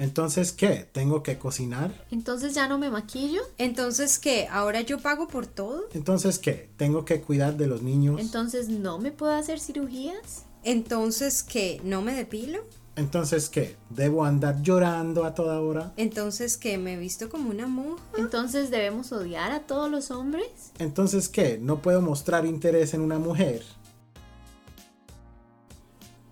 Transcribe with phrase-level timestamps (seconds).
[0.00, 0.88] Entonces, ¿qué?
[0.90, 2.06] ¿Tengo que cocinar?
[2.10, 3.42] Entonces ya no me maquillo.
[3.58, 4.48] Entonces, ¿qué?
[4.50, 5.84] ¿Ahora yo pago por todo?
[5.92, 6.70] Entonces, ¿qué?
[6.78, 8.18] ¿Tengo que cuidar de los niños?
[8.18, 10.46] Entonces no me puedo hacer cirugías.
[10.64, 11.82] Entonces, ¿qué?
[11.84, 12.60] ¿No me depilo?
[12.96, 13.76] Entonces, ¿qué?
[13.90, 15.92] ¿Debo andar llorando a toda hora?
[15.98, 16.78] Entonces, ¿qué?
[16.78, 18.02] ¿Me he visto como una monja?
[18.16, 20.72] Entonces debemos odiar a todos los hombres.
[20.78, 21.58] Entonces, ¿qué?
[21.60, 23.62] ¿No puedo mostrar interés en una mujer?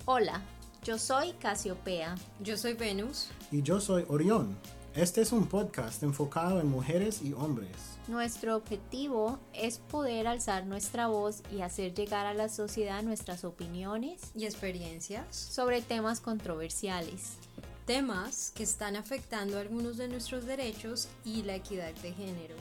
[0.07, 0.41] Hola,
[0.83, 2.15] yo soy Casiopea.
[2.41, 3.29] Yo soy Venus.
[3.51, 4.59] Y yo soy Orión.
[4.95, 7.71] Este es un podcast enfocado en mujeres y hombres.
[8.07, 14.21] Nuestro objetivo es poder alzar nuestra voz y hacer llegar a la sociedad nuestras opiniones
[14.35, 17.37] y experiencias sobre temas controversiales.
[17.87, 22.55] Temas que están afectando algunos de nuestros derechos y la equidad de género.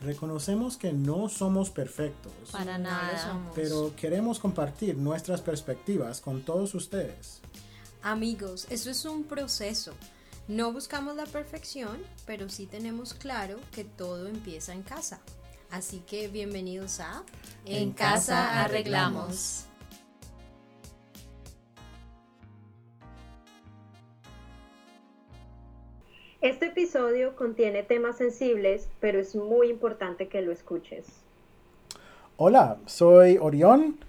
[0.00, 2.32] Reconocemos que no somos perfectos.
[2.50, 3.38] Para nada.
[3.54, 7.42] Pero queremos compartir nuestras perspectivas con todos ustedes.
[8.02, 9.92] Amigos, esto es un proceso.
[10.50, 15.20] No buscamos la perfección, pero sí tenemos claro que todo empieza en casa.
[15.70, 17.22] Así que bienvenidos a
[17.64, 19.66] En, casa arreglamos.
[26.40, 31.06] Este episodio contiene temas sensibles, pero es muy importante que lo escuches.
[32.36, 34.00] Hola, soy Orión.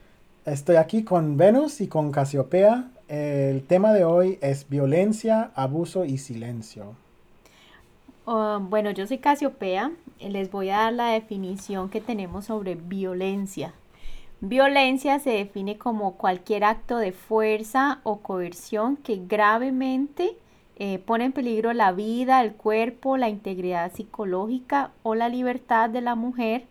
[0.46, 2.90] Estoy aquí con Venus y con Casiopea.
[3.12, 6.96] El tema de hoy es violencia, abuso y silencio.
[8.24, 9.92] Oh, bueno, yo soy Casiopea.
[10.22, 13.74] Les voy a dar la definición que tenemos sobre violencia.
[14.40, 20.38] Violencia se define como cualquier acto de fuerza o coerción que gravemente
[20.78, 26.00] eh, pone en peligro la vida, el cuerpo, la integridad psicológica o la libertad de
[26.00, 26.64] la mujer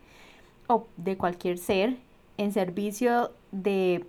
[0.68, 1.98] o de cualquier ser
[2.38, 4.06] en servicio de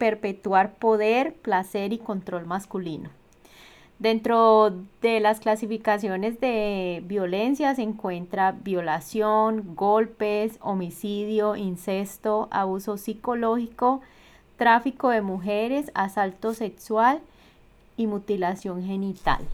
[0.00, 3.10] perpetuar poder, placer y control masculino.
[3.98, 4.72] Dentro
[5.02, 14.00] de las clasificaciones de violencia se encuentra violación, golpes, homicidio, incesto, abuso psicológico,
[14.56, 17.20] tráfico de mujeres, asalto sexual
[17.98, 19.46] y mutilación genital.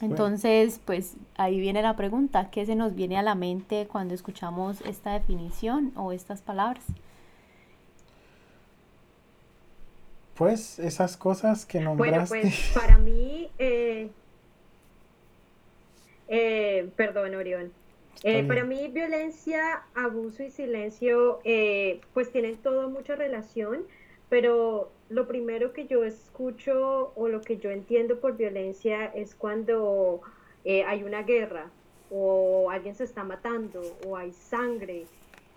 [0.00, 4.80] Entonces, pues ahí viene la pregunta, ¿qué se nos viene a la mente cuando escuchamos
[4.80, 6.84] esta definición o estas palabras?
[10.36, 12.28] Pues esas cosas que nombraste.
[12.28, 14.10] Bueno, pues para mí, eh,
[16.28, 17.72] eh, perdón, Orión.
[18.22, 21.40] Eh, para mí, violencia, abuso y silencio,
[22.14, 23.84] pues tienen todo mucha relación,
[24.30, 30.22] pero lo primero que yo escucho o lo que yo entiendo por violencia es cuando
[30.64, 31.66] eh, hay una guerra
[32.10, 35.06] o alguien se está matando o hay sangre.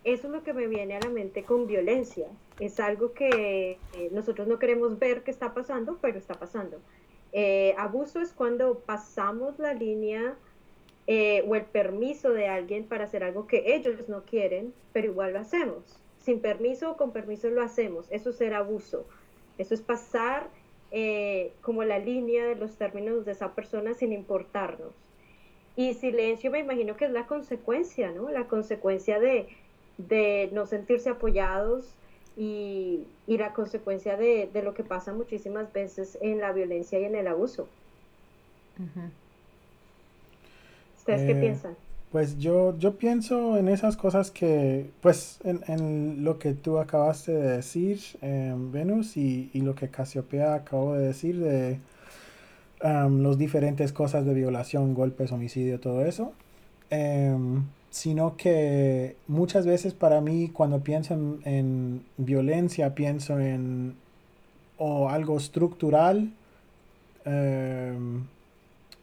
[0.07, 2.27] Eso es lo que me viene a la mente con violencia.
[2.59, 6.79] Es algo que eh, nosotros no queremos ver que está pasando, pero está pasando.
[7.33, 10.35] Eh, abuso es cuando pasamos la línea
[11.09, 15.39] o el permiso de alguien para hacer algo que ellos no quieren, pero igual lo
[15.39, 16.01] hacemos.
[16.19, 18.07] Sin permiso o con permiso lo hacemos.
[18.09, 19.05] Eso es ser abuso.
[19.57, 20.49] Eso es pasar
[20.91, 24.93] eh, como la línea de los términos de esa persona sin importarnos.
[25.75, 28.29] Y silencio me imagino que es la consecuencia, ¿no?
[28.29, 29.47] La consecuencia de,
[30.51, 31.93] no sentirse apoyados
[32.37, 37.27] y, la consecuencia de, lo que pasa muchísimas veces en la violencia y en el
[37.27, 37.67] abuso.
[40.97, 41.75] ¿Ustedes qué eh, piensan?
[42.11, 47.57] Pues yo, yo pienso en esas cosas que, pues en, lo que tú acabaste de
[47.57, 51.79] decir, em, Venus, y, lo que Casiopea acabó de decir de
[52.83, 56.31] um, las diferentes cosas de violación, golpes, homicidio, todo eso.
[56.89, 57.65] Em,
[57.97, 63.95] sino que muchas veces para mí cuando pienso en, violencia pienso en
[64.77, 66.31] o algo estructural
[67.25, 68.23] em,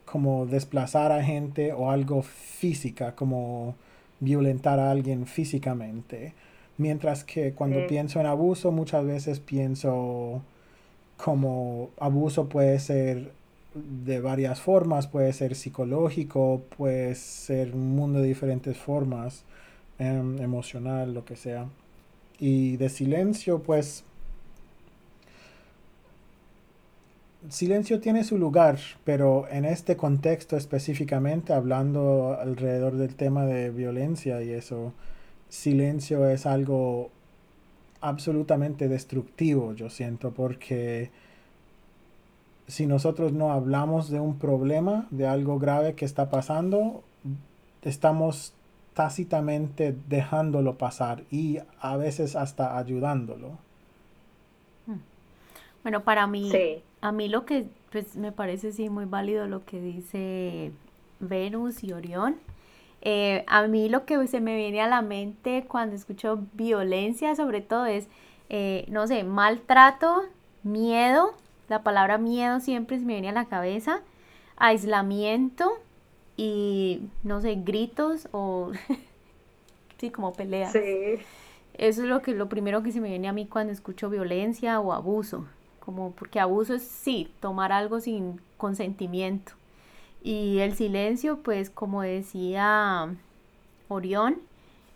[0.05, 3.75] como desplazar a gente o algo física, como
[4.21, 6.33] violentar a alguien físicamente.
[6.77, 10.41] Mientras que cuando pienso en abuso, muchas veces pienso
[11.17, 13.33] como abuso puede ser
[13.75, 19.43] de varias formas, puede ser psicológico, puede ser un mundo de diferentes formas,
[19.99, 21.67] em, emocional, lo que sea.
[22.39, 24.03] Y de silencio, pues
[27.49, 34.41] silencio tiene su lugar, pero en este contexto específicamente, hablando alrededor del tema de violencia
[34.41, 34.93] y eso,
[35.49, 37.11] silencio es algo
[38.01, 41.11] absolutamente destructivo, yo siento, porque
[42.67, 47.03] si nosotros no hablamos de un problema, de algo grave que está pasando,
[47.81, 48.53] estamos
[48.93, 53.57] tácitamente dejándolo pasar y a veces hasta ayudándolo.
[55.83, 56.51] Bueno, para mí,
[57.01, 60.71] a mí lo que pues, me parece sí muy válido lo que dice
[61.19, 62.37] Venus y Orión.
[63.01, 67.61] Eh, a mí lo que se me viene a la mente cuando escucho violencia, sobre
[67.61, 68.07] todo, es,
[68.49, 70.23] eh, no sé, maltrato,
[70.63, 71.35] miedo.
[71.67, 74.01] La palabra miedo siempre se me viene a la cabeza.
[74.57, 75.71] Aislamiento
[76.37, 78.71] y, no sé, gritos o,
[79.97, 80.71] sí, como peleas.
[80.71, 81.19] Sí.
[81.73, 84.79] Eso es lo, que, lo primero que se me viene a mí cuando escucho violencia
[84.79, 85.45] o abuso.
[85.79, 89.53] Como porque abuso es, sí, tomar algo sin consentimiento.
[90.23, 93.13] Y el silencio, pues como decía
[93.89, 94.39] Orión,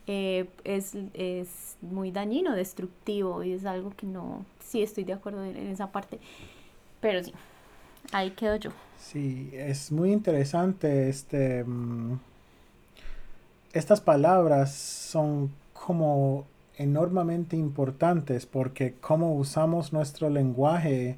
[0.07, 5.45] eh, es, es, muy dañino, destructivo y es algo que no, sí estoy de acuerdo
[5.45, 6.19] en, esa parte,
[7.01, 7.33] pero sí,
[8.11, 8.71] ahí quedo yo.
[8.97, 11.63] Sí, es muy interesante este...
[11.63, 12.19] Mm,
[13.73, 16.45] estas palabras son como
[16.77, 21.17] enormemente importantes porque cómo usamos nuestro lenguaje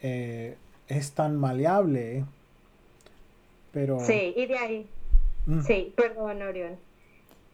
[0.00, 0.56] eh,
[0.88, 2.24] es tan maleable
[4.00, 4.86] Sí, y de ahí.
[5.46, 5.60] Mm.
[5.60, 6.76] Sí, perdón, Orión.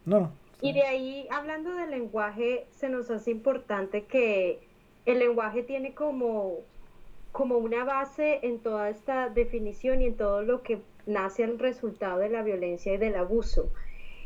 [0.05, 0.31] No.
[0.61, 4.61] Y de ahí, hablando del lenguaje, se nos hace importante que
[5.05, 6.59] el lenguaje tiene como,
[7.33, 12.19] como una base en toda esta definición y en todo lo que nace el resultado
[12.19, 13.71] de la violencia y del abuso.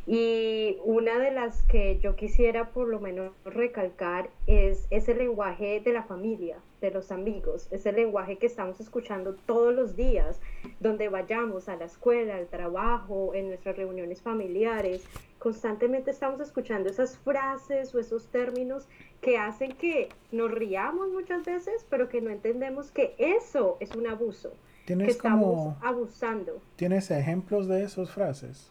[0.08, 5.92] Y una de las que yo quisiera por lo menos recalcar es ese lenguaje de
[5.92, 10.40] la familia, de los amigos, ese lenguaje que estamos escuchando todos los días,
[10.78, 15.04] donde vayamos a la escuela, al trabajo, en nuestras reuniones familiares.
[15.40, 18.86] Constantemente estamos escuchando esas frases o esos términos
[19.20, 24.06] que hacen que nos riamos muchas veces, pero que no entendemos que eso es un
[24.06, 24.52] abuso,
[24.86, 26.60] que estamos abusando.
[26.76, 28.70] ¿Tienes ejemplos de esas frases?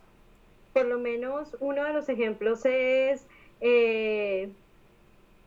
[0.75, 3.25] por lo menos uno de los ejemplos es
[3.61, 4.49] eh,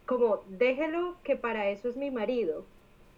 [0.07, 2.65] como déjelo que para eso es mi marido.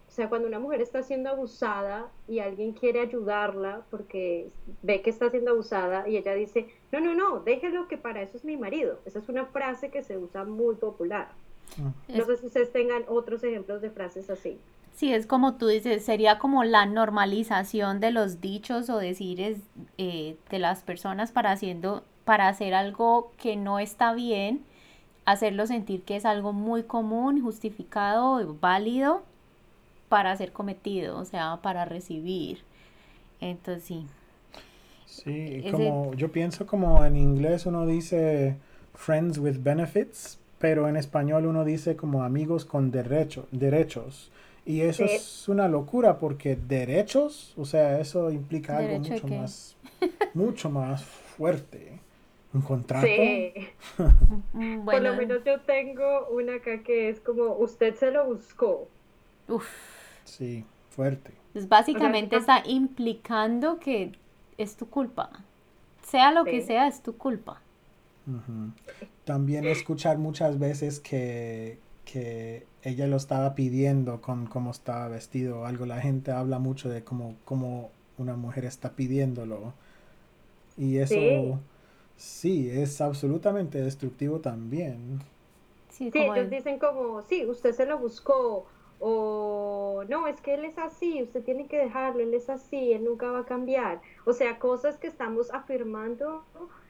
[0.09, 4.49] O sea, cuando una mujer está siendo abusada y alguien quiere ayudarla porque
[4.81, 8.35] ve que está siendo abusada y ella dice, no, no, no, déjelo que para eso
[8.35, 8.99] es mi marido.
[9.05, 11.29] Esa es una frase que se usa muy popular.
[11.79, 11.93] Ah.
[12.07, 14.59] No sé si ustedes tengan otros ejemplos de frases así.
[14.93, 19.57] Sí, es como tú dices, sería como la normalización de los dichos o decires
[19.97, 24.63] eh, de las personas para haciendo, para hacer algo que no está bien,
[25.25, 29.23] hacerlo sentir que es algo muy común, justificado, válido
[30.09, 32.59] para ser cometido, o sea, para recibir.
[33.39, 34.05] Entonces sí.
[35.05, 38.57] Sí, como yo pienso como en inglés uno dice
[38.93, 44.31] friends with benefits, pero en español uno dice como amigos con derecho, derechos.
[44.63, 49.75] Y eso es una locura porque derechos, o sea, eso implica algo mucho más,
[50.35, 51.99] mucho más fuerte.
[52.53, 53.07] Un contrato.
[53.07, 53.53] Sí.
[54.53, 58.87] Mm, Por lo menos yo tengo una acá que es como usted se lo buscó.
[59.47, 59.65] Uf.
[60.25, 61.31] Sí, fuerte.
[61.53, 64.11] Pues básicamente está implicando que
[64.57, 65.29] es tu culpa.
[66.03, 67.61] Sea lo que sea, es tu culpa.
[69.25, 75.65] También escuchar muchas veces que, que ella lo estaba pidiendo con cómo estaba vestido o
[75.65, 75.85] algo.
[75.85, 79.73] La gente habla mucho de cómo, cómo una mujer está pidiéndolo.
[80.77, 81.59] Y eso
[82.15, 85.21] sí, es absolutamente destructivo también.
[85.89, 88.65] Sí, ellos dicen como, sí, usted se lo buscó.
[88.99, 93.03] O no, es que él es así, usted tiene que dejarlo, él es así, él
[93.03, 94.01] nunca va a cambiar.
[94.25, 96.43] O sea, cosas que estamos afirmando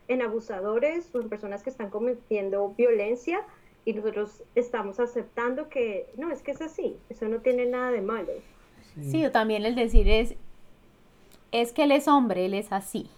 [0.07, 3.45] en abusadores o en personas que están cometiendo violencia,
[3.85, 8.01] y nosotros estamos aceptando que no, es que es así, eso no tiene nada de
[8.01, 8.31] malo.
[9.09, 10.35] Sí, o también el decir es,
[11.51, 13.09] es que él es hombre, él es así.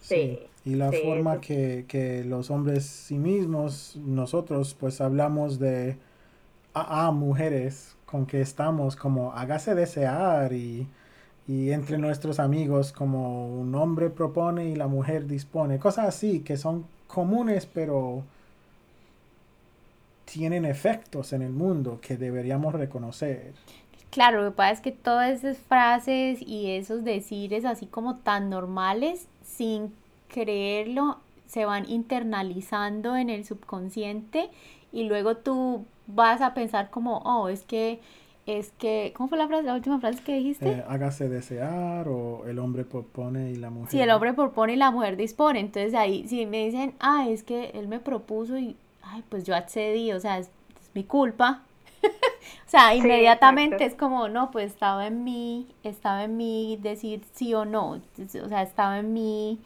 [0.00, 0.40] Sí.
[0.64, 5.98] Y la forma que, que, los hombres sí mismos, nosotros pues hablamos de
[6.72, 10.88] a, mujeres con que estamos como hágase desear y,
[11.46, 16.56] y entre nuestros amigos como un hombre propone y la mujer dispone, cosas así que
[16.56, 18.22] son comunes pero
[20.24, 23.52] tienen efectos en el mundo que deberíamos reconocer.
[24.10, 28.48] Claro, lo que pasa es que todas esas frases y esos decires así como tan
[28.48, 29.92] normales, sin
[30.28, 34.50] creerlo, se van internalizando en el subconsciente
[34.92, 38.00] y luego tú vas a pensar como, oh, es que,
[38.46, 40.68] es que, ¿cómo fue la frase, la última frase que dijiste?
[40.68, 43.90] Eh, hágase desear o el hombre propone y la mujer.
[43.90, 45.60] Sí, el hombre propone y la mujer dispone.
[45.60, 49.54] Entonces ahí, si me dicen, ah, es que él me propuso y ay, pues yo
[49.54, 50.50] accedí, o sea, es,
[50.92, 51.62] mi culpa.
[52.02, 57.54] o sea, inmediatamente es como, no, pues estaba en mí, estaba en mí decir sí
[57.54, 59.58] o no, o sea, estaba en mí,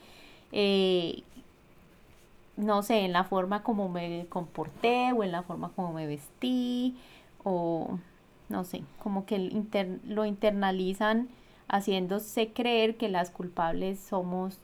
[0.53, 1.23] eh,
[2.57, 6.97] no sé, en la forma como me comporté o en la forma como me vestí
[7.45, 7.99] o
[8.49, 9.53] no sé, como que
[10.07, 11.29] lo internalizan
[11.69, 14.59] haciéndose creer que las culpables somos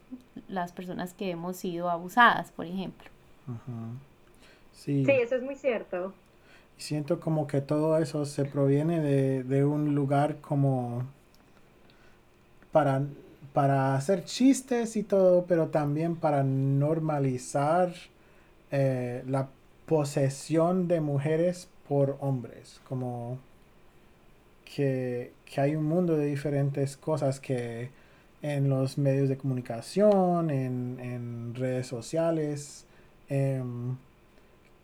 [0.47, 3.09] las personas que hemos sido abusadas, por ejemplo.
[4.73, 5.05] sí.
[5.07, 6.13] eso es muy cierto.
[6.77, 11.03] Siento como que todo eso se proviene de, un lugar como
[12.71, 13.03] para,
[13.53, 17.93] para hacer chistes y todo, pero también para normalizar
[18.71, 19.47] eh, la
[19.85, 23.37] posesión de mujeres por hombres, como
[24.65, 27.89] que, hay un mundo de diferentes cosas que
[28.41, 32.85] en los medios de comunicación, en, redes sociales,
[33.29, 33.97] em,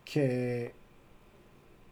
[0.05, 0.73] que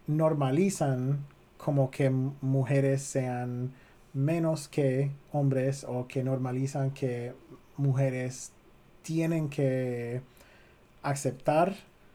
[0.06, 1.24] normalizan
[1.58, 3.72] como que mujeres sean
[4.14, 7.34] menos que hombres o que normalizan que
[7.76, 8.52] mujeres
[9.02, 10.22] tienen que
[11.02, 11.74] aceptar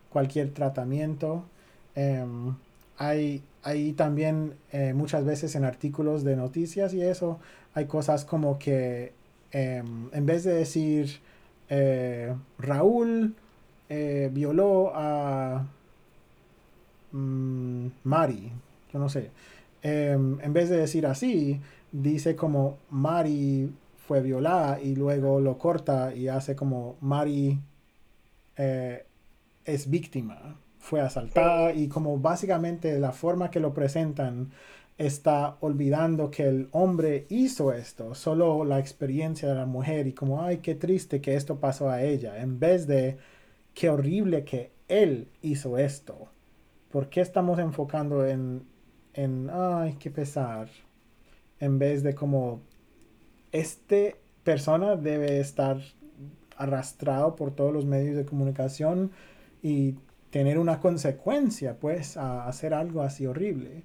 [0.09, 1.45] cualquier tratamiento.
[1.95, 2.55] Em,
[2.97, 7.39] hay, hay, también eh, muchas veces en artículos de noticias y eso,
[7.73, 9.11] hay cosas como que
[9.51, 11.19] em, en vez de decir
[11.69, 13.33] eh, Raúl
[13.89, 15.65] eh, violó a
[17.11, 18.51] mm, Mari,
[18.93, 19.31] yo no sé,
[19.81, 21.59] em, en vez de decir así,
[21.91, 23.71] dice como Mari
[24.07, 27.59] fue violada y luego lo corta y hace como Mari
[29.65, 34.51] es víctima, fue asaltada y como básicamente la forma que lo presentan
[34.99, 40.43] está olvidando que el hombre hizo esto, solo la experiencia de la mujer y como,
[40.43, 43.17] ay, qué triste que esto pasó a ella, en vez de
[43.73, 46.29] qué horrible que él hizo esto.
[46.91, 48.63] ¿Por qué estamos enfocando en,
[49.15, 50.69] en ay, qué pesar?
[51.59, 52.61] En vez de como,
[53.51, 55.79] este persona debe estar
[56.57, 59.11] arrastrado por todos los medios de comunicación
[59.63, 59.95] y
[60.35, 63.83] tener una consecuencia, pues, a hacer algo así horrible.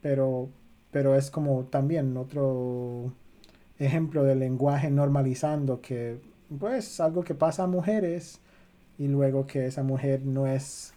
[0.00, 0.48] Pero,
[0.92, 3.12] pero es como también otro
[3.76, 6.20] ejemplo del lenguaje normalizando que,
[6.56, 8.38] pues, algo que pasa a mujeres
[8.96, 10.94] y luego que esa mujer no es,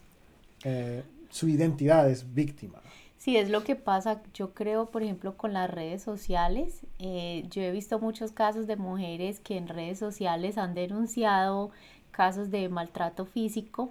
[0.63, 2.79] eh, su identidad es víctima.
[3.17, 6.81] Sí, es lo que pasa, yo creo, por ejemplo, con las redes sociales.
[6.99, 11.71] Eh, yo he visto muchos casos de mujeres que en redes sociales han denunciado
[12.11, 13.89] casos de maltrato físico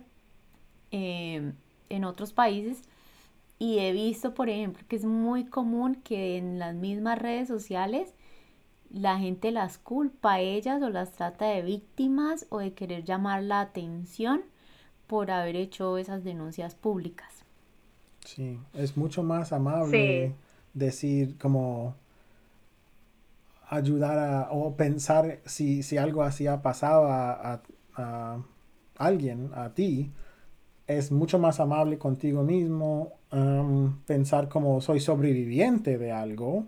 [0.90, 1.54] em,
[1.88, 2.83] en otros países
[3.59, 8.14] y he visto, por ejemplo, que es muy común que en las mismas redes sociales
[8.90, 13.42] la gente las culpa a ellas o las trata de víctimas o de querer llamar
[13.42, 14.42] la atención
[15.07, 17.45] por haber hecho esas denuncias públicas.
[18.25, 20.35] Sí, es mucho más amable
[20.75, 21.97] decir como
[23.68, 27.62] ayudar a, o pensar si, si algo así ha pasado a,
[27.97, 28.38] a
[28.97, 30.12] alguien, a ti,
[30.88, 33.12] es mucho más amable contigo mismo,
[34.07, 36.66] pensar como soy sobreviviente de algo,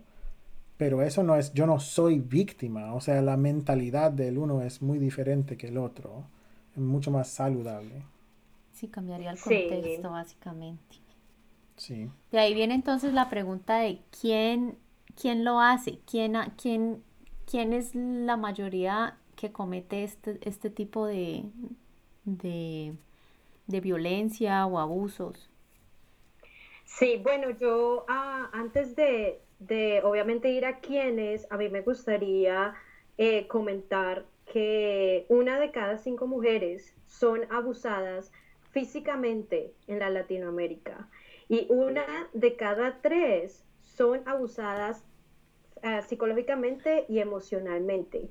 [0.77, 4.83] pero eso no es, yo no soy víctima, o sea, la mentalidad del uno es
[4.83, 6.25] muy diferente que el otro,
[6.73, 8.03] es mucho más saludable.
[8.73, 10.97] Sí, cambiaría el contexto básicamente.
[11.77, 12.11] Sí.
[12.31, 14.77] De ahí viene entonces la pregunta de quién,
[15.17, 17.03] quién lo hace, quién, quién,
[17.47, 21.45] quién es la mayoría que comete este, este tipo de,
[22.25, 22.95] de,
[23.79, 25.49] violencia o abusos?
[26.85, 29.41] Sí, bueno, yo ah, antes de,
[30.03, 32.75] obviamente ir a quienes, a mí me gustaría
[33.17, 38.33] eh, comentar que una de cada cinco mujeres son abusadas
[38.73, 41.09] físicamente en la Latinoamérica
[41.49, 45.05] y una de cada tres son abusadas
[45.83, 48.31] ah, psicológicamente y emocionalmente.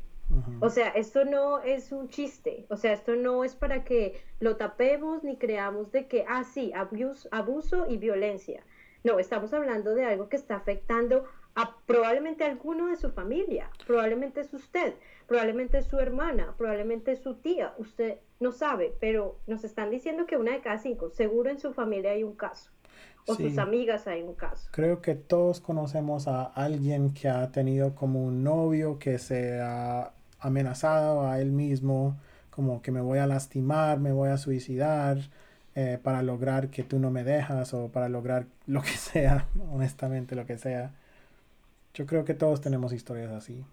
[0.61, 4.57] O sea, esto no es un chiste, o sea, esto no es para que lo
[4.57, 8.63] tapemos ni creamos de que, ah, sí, abuso, abuso y violencia.
[9.03, 14.41] No, estamos hablando de algo que está afectando a probablemente alguno de su familia, probablemente
[14.41, 14.93] es usted,
[15.27, 20.25] probablemente es su hermana, probablemente es su tía, usted no sabe, pero nos están diciendo
[20.25, 22.69] que una de cada cinco, seguro en su familia hay un caso
[23.27, 24.69] o sus amigas hay un caso.
[24.71, 30.13] Creo que todos conocemos a alguien que ha tenido como un novio que se ha
[30.39, 32.17] amenazado a él mismo,
[32.49, 35.17] como que me voy a lastimar, me voy a suicidar
[35.75, 40.35] eh, para lograr que tú no me dejas o para lograr lo que sea, honestamente
[40.35, 40.93] lo que sea.
[41.93, 43.65] Yo creo que todos tenemos historias así.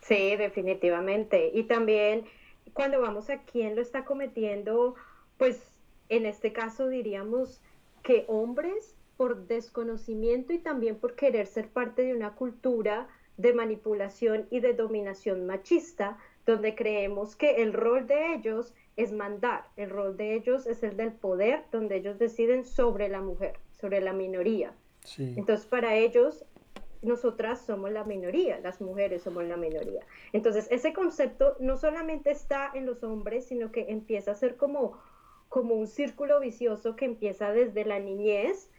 [0.00, 1.50] Sí, definitivamente.
[1.54, 2.24] Y también
[2.72, 4.94] cuando vamos a quién lo está cometiendo,
[5.38, 5.62] pues
[6.08, 7.60] en este caso diríamos
[8.02, 14.46] que hombres por desconocimiento y también por querer ser parte de una cultura de manipulación
[14.50, 20.16] y de dominación machista, donde creemos que el rol de ellos es mandar, el rol
[20.16, 24.72] de ellos es el del poder, donde ellos deciden sobre la mujer, sobre la minoría,
[25.18, 26.44] Entonces, para ellos,
[27.02, 30.00] nosotras somos la minoría, las mujeres somos la minoría.
[30.32, 34.98] Entonces, ese concepto no solamente está en los hombres, sino que empieza a ser como,
[35.48, 38.70] como un círculo vicioso que empieza desde la niñez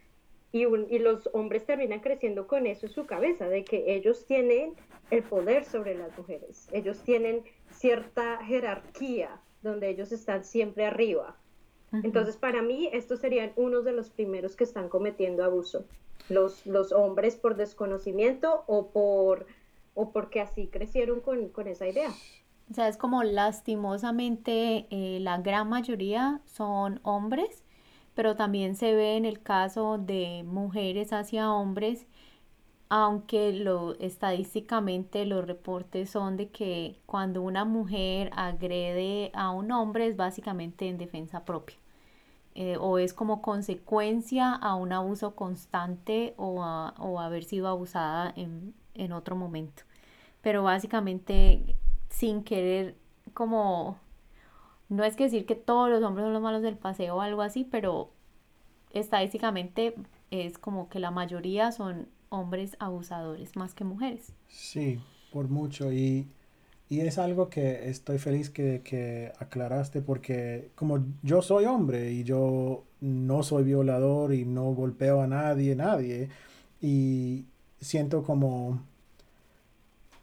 [0.52, 4.74] y, y, los hombres terminan creciendo con eso en su cabeza, de que ellos tienen
[5.12, 11.36] el poder sobre las mujeres, ellos tienen cierta jerarquía donde ellos están siempre arriba.
[12.04, 15.86] Entonces, para mí, estos serían unos de los primeros que están cometiendo abuso
[16.30, 19.46] los, los hombres por desconocimiento o por
[19.94, 22.10] o porque así crecieron con, esa idea.
[22.70, 27.64] O sea, es como lastimosamente eh, la gran mayoría son hombres,
[28.16, 32.08] pero también se ve en el caso de mujeres hacia hombres,
[32.90, 40.08] aunque lo estadísticamente los reportes son de que cuando una mujer agrede a un hombre
[40.08, 41.78] es básicamente en defensa propia.
[42.56, 48.34] Eh, o es como consecuencia a un abuso constante o, a, o haber sido abusada
[48.38, 49.84] en, en otro momento.
[50.42, 51.76] Pero básicamente
[52.10, 52.96] sin querer
[53.34, 54.00] como
[54.90, 57.42] no es que decir que todos los hombres son los malos del paseo o algo
[57.42, 58.12] así, pero
[58.92, 59.96] estadísticamente
[60.32, 64.34] es como que la mayoría son hombres abusadores más que mujeres.
[64.48, 65.00] Sí,
[65.32, 65.92] por mucho.
[65.92, 66.28] Y
[66.88, 72.24] y es algo que estoy feliz que, que, aclaraste porque como yo soy hombre y
[72.24, 76.30] yo no soy violador y no golpeo a nadie, nadie,
[76.82, 77.46] y
[77.82, 78.84] siento como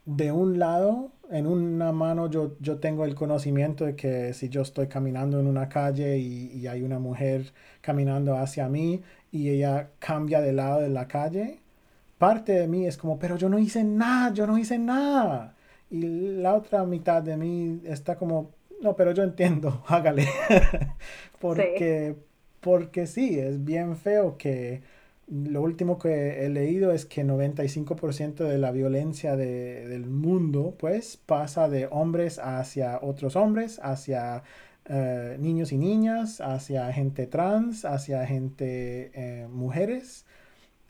[0.05, 4.63] de un lado, en una mano yo, yo tengo el conocimiento de que si yo
[4.63, 9.91] estoy caminando en una calle y, y hay una mujer caminando hacia mí y ella
[9.99, 11.61] cambia de lado de la calle,
[12.19, 15.55] parte de mí es como, pero yo no hice nada, yo no hice nada
[15.93, 16.03] y
[16.41, 20.27] la otra mitad de mí está como, no, pero yo entiendo, hágale.
[21.41, 22.23] porque, sí.
[22.61, 24.83] porque sí, es bien feo que
[25.33, 31.17] lo último que he leído es que 95% de la violencia de, del mundo, pues,
[31.17, 34.43] pasa de hombres hacia otros hombres, hacia
[34.91, 40.27] uh, niños y niñas, hacia gente trans, hacia gente eh, mujeres,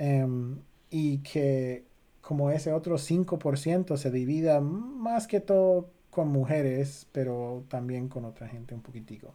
[0.00, 0.58] um,
[0.90, 1.84] y que
[2.20, 8.48] como ese otro 5% se divida más que todo con mujeres, pero también con otra
[8.48, 9.34] gente un poquitico.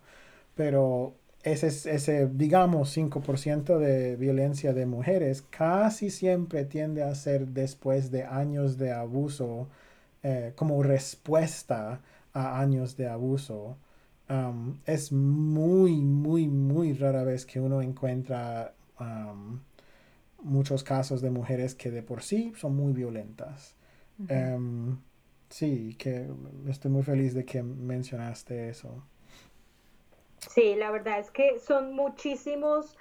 [0.55, 1.15] Pero
[1.51, 8.23] ese, ese digamos, 5% de violencia de mujeres casi siempre tiende a ser después de
[8.23, 9.67] años de abuso,
[10.23, 12.01] eh, como respuesta
[12.33, 13.77] a años de abuso.
[14.29, 19.59] Um, es muy, muy, muy rara vez que uno encuentra um,
[20.43, 23.75] muchos casos de mujeres que de por sí son muy violentas.
[24.27, 24.97] Em,
[25.49, 26.27] sí, que
[26.67, 29.03] estoy muy feliz de que mencionaste eso.
[30.39, 32.97] Sí, la verdad es que son muchísimos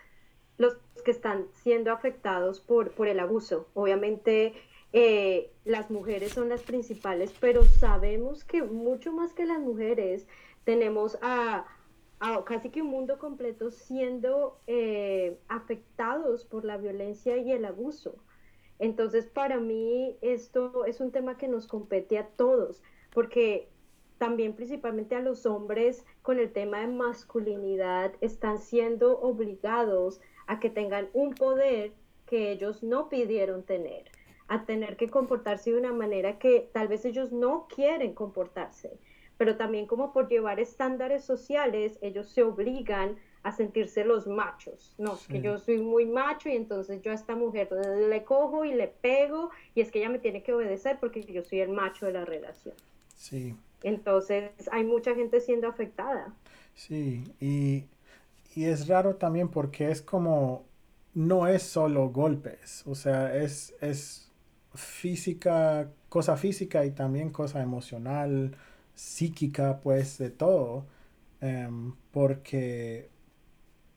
[0.59, 3.69] los que están siendo afectados por, por el abuso.
[3.75, 4.55] Obviamente
[4.93, 10.27] eh, las mujeres son las principales, pero sabemos que mucho más que las mujeres
[10.65, 11.67] tenemos a
[12.47, 18.17] casi que un mundo completo siendo eh, afectados por la violencia y el abuso.
[18.79, 23.69] Entonces, para mí esto es un tema que nos compete a todos, porque
[24.19, 30.71] también principalmente a los hombres con el tema de masculinidad están siendo obligados a que
[30.71, 31.93] tengan un poder
[32.27, 34.11] que ellos no pidieron tener,
[34.49, 38.99] a tener que comportarse de una manera que tal vez ellos no quieren comportarse
[39.39, 45.17] pero también como por llevar estándares sociales, ellos se obligan a sentirse los machos, no,
[45.29, 47.69] que yo soy muy macho y entonces yo a esta mujer
[48.09, 51.45] le cojo y le pego y es que ella me tiene que obedecer porque yo
[51.45, 52.75] soy el macho de la relación.
[53.15, 53.55] Sí.
[53.83, 56.35] Entonces hay mucha gente siendo afectada.
[56.75, 57.87] Sí, y,
[58.55, 60.67] y es raro también porque es como,
[61.15, 64.31] no es solo golpes, o sea, es, es
[64.75, 68.57] física, cosa física y también cosa emocional,
[68.95, 70.87] psíquica, pues, de todo,
[71.41, 73.11] em, porque,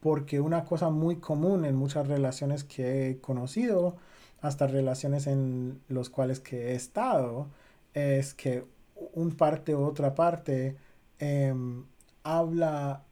[0.01, 3.97] porque una cosa muy común en muchas relaciones que he conocido,
[4.41, 7.47] hasta relaciones en los cuales que he estado,
[7.93, 8.65] es que
[9.13, 10.77] un parte u otra parte
[11.19, 11.85] em,
[12.23, 13.03] habla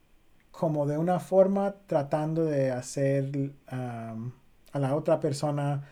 [0.50, 4.16] como de una forma tratando de hacer a
[4.74, 5.84] la otra persona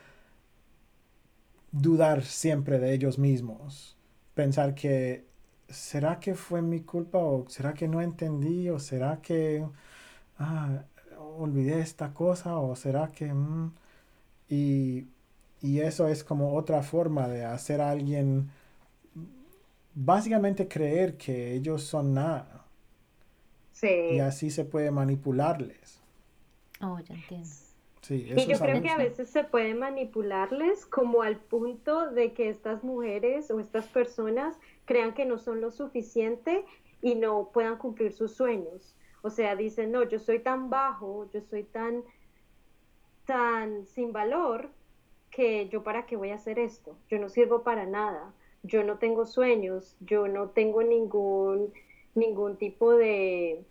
[1.70, 3.96] dudar siempre de ellos mismos.
[4.34, 5.26] Pensar que
[5.68, 9.66] ¿será que fue mi culpa o será que no entendí o será que
[10.38, 10.84] ah,
[11.38, 13.32] olvidé esta cosa o será que...
[13.32, 13.72] Mm?
[14.48, 15.08] y,
[15.60, 18.50] y, eso es como otra forma de hacer a alguien
[19.96, 22.64] básicamente creer que ellos son nada.
[23.72, 23.88] Sí.
[24.12, 26.00] Y así se puede manipularles.
[26.80, 27.48] Oh, ya entiendo.
[28.10, 32.84] y yo creo que a veces se puede manipularles como al punto de que estas
[32.84, 34.54] mujeres o estas personas
[34.84, 36.64] crean que no son lo suficiente
[37.00, 38.94] y no puedan cumplir sus sueños.
[39.22, 42.04] O sea, dicen, no, yo soy tan bajo, yo soy tan,
[43.24, 44.70] tan sin valor
[45.30, 46.96] que yo para qué voy a hacer esto.
[47.08, 48.34] Yo no sirvo para nada.
[48.66, 51.72] Yo no tengo sueños, yo no tengo ningún,
[52.14, 53.64] ningún tipo de,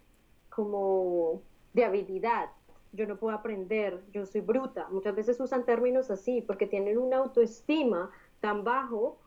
[0.50, 1.42] como,
[1.74, 2.50] de habilidad
[2.96, 4.88] yo no puedo aprender, yo soy bruta.
[4.90, 9.18] Muchas veces usan términos así porque tienen una autoestima tan bajo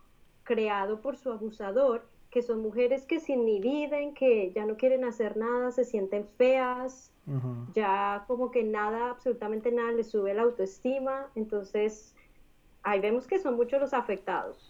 [0.42, 5.36] creado por su abusador que son mujeres que se inhibiden, que ya no quieren hacer
[5.36, 7.10] nada, se sienten feas,
[7.74, 11.28] ya como que nada, absolutamente nada les sube la autoestima.
[11.34, 12.14] Entonces,
[12.82, 14.67] ahí vemos que son muchos los afectados.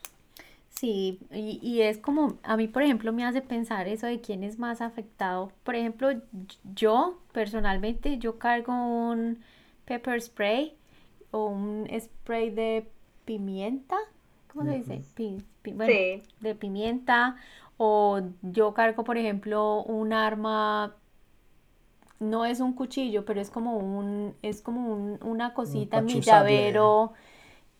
[0.68, 4.44] Sí, y, y, es como, a mí por ejemplo me hace pensar eso de quién
[4.44, 5.50] es más afectado.
[5.64, 6.10] Por ejemplo,
[6.74, 9.40] yo personalmente, yo cargo un
[9.86, 10.76] pepper spray
[11.30, 12.86] o un spray de
[13.24, 13.96] pimienta,
[14.52, 15.02] ¿cómo se dice?
[15.74, 17.36] bueno, de pimienta.
[17.76, 20.96] O yo cargo, por ejemplo, un arma,
[22.18, 26.20] no es un cuchillo, pero es como un, es como un, una cosita en mi
[26.20, 27.12] llavero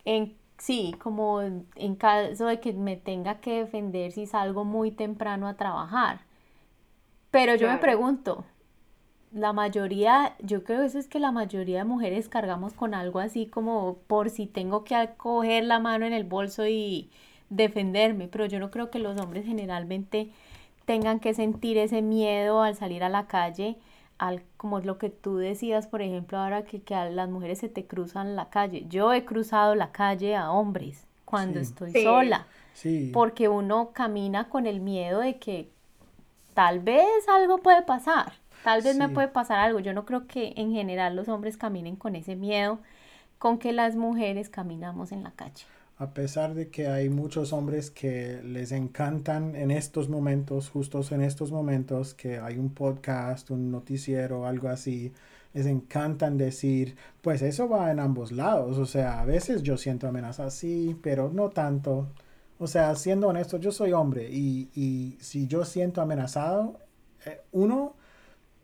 [0.05, 5.47] en Sí, como en caso de que me tenga que defender si salgo muy temprano
[5.47, 6.21] a trabajar.
[7.31, 8.45] Pero yo me pregunto,
[9.33, 13.47] la mayoría, yo creo eso es que la mayoría de mujeres cargamos con algo así
[13.47, 17.11] como por si tengo que coger la mano en el bolso y
[17.51, 20.31] defenderme, pero yo no creo que los hombres generalmente
[20.87, 23.77] tengan que sentir ese miedo al salir a la calle
[24.19, 27.69] al, como lo que tú decías, por ejemplo, ahora que, que a las mujeres se
[27.69, 28.85] te cruzan la calle.
[28.89, 32.47] Yo he cruzado la calle a hombres cuando estoy sola,
[33.13, 35.69] porque uno camina con el miedo de que
[36.55, 38.33] tal vez algo puede pasar,
[38.65, 39.79] tal vez me puede pasar algo.
[39.79, 42.79] Yo no creo que en general los hombres caminen con ese miedo
[43.39, 45.65] con que las mujeres caminamos en la calle
[45.99, 51.23] a pesar de que hay muchos hombres que les encantan en estos momentos, justos en
[51.23, 55.13] estos momentos, que hay un podcast, un noticiero, algo así,
[55.55, 60.07] les encantan decir, pues eso va en ambos lados, o sea, a veces yo siento
[60.07, 62.09] amenaza así, pero no tanto.
[62.59, 66.79] O sea, siendo honesto, yo soy hombre y, y si yo siento amenazado,
[67.27, 67.95] eh, uno,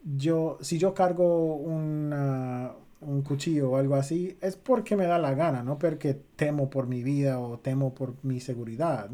[0.04, 2.72] yo, si yo cargo una,
[3.06, 6.86] un cuchillo o algo así, es porque me da la gana, no porque temo por
[6.86, 9.10] mi vida o temo por mi seguridad.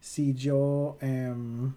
[0.00, 1.74] Si yo, em,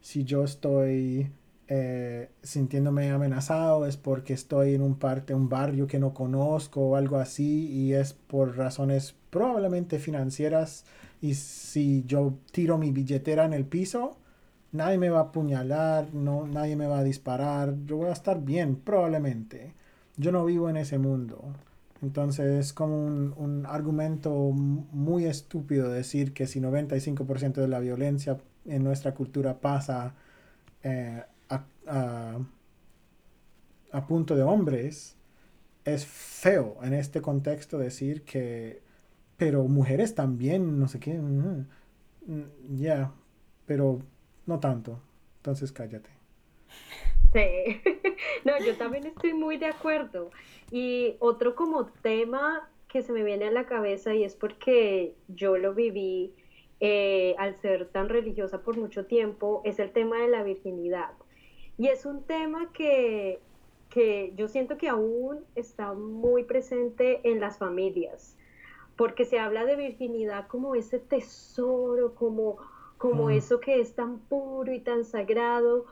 [0.00, 1.30] si yo estoy
[1.68, 6.96] eh, sintiéndome amenazado es porque estoy en un parte, un barrio que no conozco o
[6.96, 10.84] algo así y es por razones probablemente financieras
[11.22, 14.18] y si yo tiro mi billetera en el piso,
[14.72, 18.42] nadie me va a apuñalar, no, nadie me va a disparar, yo voy a estar
[18.44, 19.74] bien probablemente
[20.16, 21.54] yo no vivo en ese mundo.
[22.02, 28.84] Entonces es como un, argumento muy estúpido decir que si 95% de la violencia en
[28.84, 30.14] nuestra cultura pasa
[30.82, 32.36] eh, a,
[34.06, 35.16] punto de hombres,
[35.84, 38.82] es feo en este contexto decir que,
[39.36, 41.66] pero mujeres también, no sé qué, mm,
[42.76, 43.12] ya,
[43.66, 44.00] pero
[44.46, 45.00] no tanto.
[45.38, 46.13] Entonces cállate.
[47.34, 47.80] Sí,
[48.44, 50.30] no, yo también estoy muy de acuerdo.
[50.70, 55.56] Y otro como tema que se me viene a la cabeza y es porque yo
[55.58, 56.32] lo viví
[56.78, 61.10] eh, al ser tan religiosa por mucho tiempo, es el tema de la virginidad.
[61.76, 63.40] Y es un tema que,
[63.90, 68.36] que yo siento que aún está muy presente en las familias,
[68.96, 72.58] porque se habla de virginidad como ese tesoro, como,
[72.96, 73.30] como mm.
[73.30, 75.86] eso que es tan puro y tan sagrado,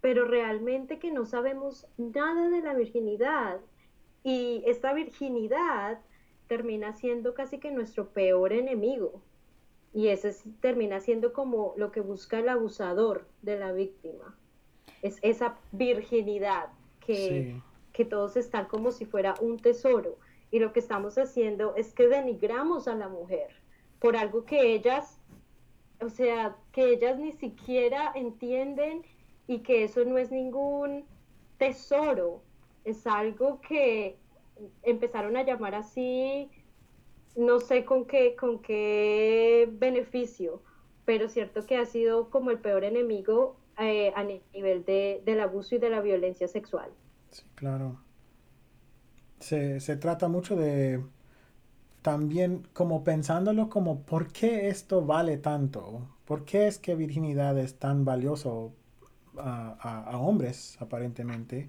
[0.00, 3.60] pero realmente que no sabemos nada de la virginidad.
[4.22, 6.00] Y esta virginidad
[6.46, 9.22] termina siendo casi que nuestro peor enemigo.
[9.92, 14.36] Y ese termina siendo como lo que busca el abusador de la víctima.
[15.02, 16.68] Es esa virginidad
[17.00, 17.60] que,
[17.92, 20.18] que todos están como si fuera un tesoro.
[20.50, 23.48] Y lo que estamos haciendo es que denigramos a la mujer
[24.00, 25.20] por algo que ellas,
[26.00, 29.02] o sea, que ellas ni siquiera entienden
[29.50, 31.06] y que eso no es ningún
[31.58, 32.40] tesoro,
[32.84, 34.16] es algo que
[34.84, 36.48] empezaron a llamar así,
[37.34, 40.62] no sé con qué, con qué beneficio,
[41.04, 45.74] pero cierto que ha sido como el peor enemigo eh, a nivel de, del abuso
[45.74, 46.92] y de la violencia sexual.
[47.32, 47.98] Sí, claro.
[49.40, 51.02] Se, se trata mucho de
[52.02, 57.78] también como pensándolo como por qué esto vale tanto, por qué es que virginidad es
[57.80, 58.74] tan valioso
[59.38, 61.68] a, hombres, aparentemente,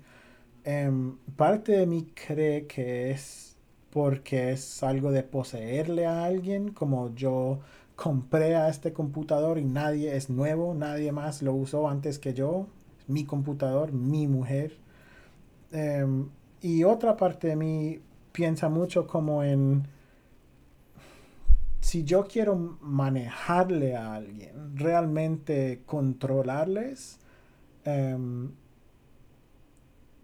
[0.64, 3.58] em, parte de mí cree que es
[3.92, 7.60] porque es algo de poseerle a alguien, como yo
[7.96, 12.68] compré a este computador y nadie es nuevo, nadie más lo usó antes que yo,
[13.08, 14.78] mi computador, mi mujer.
[15.72, 16.30] Em,
[16.62, 18.00] y otra parte de mí
[18.32, 19.88] piensa mucho como en
[21.82, 27.20] si yo quiero manejarle a alguien, realmente controlarles,
[27.86, 28.52] em,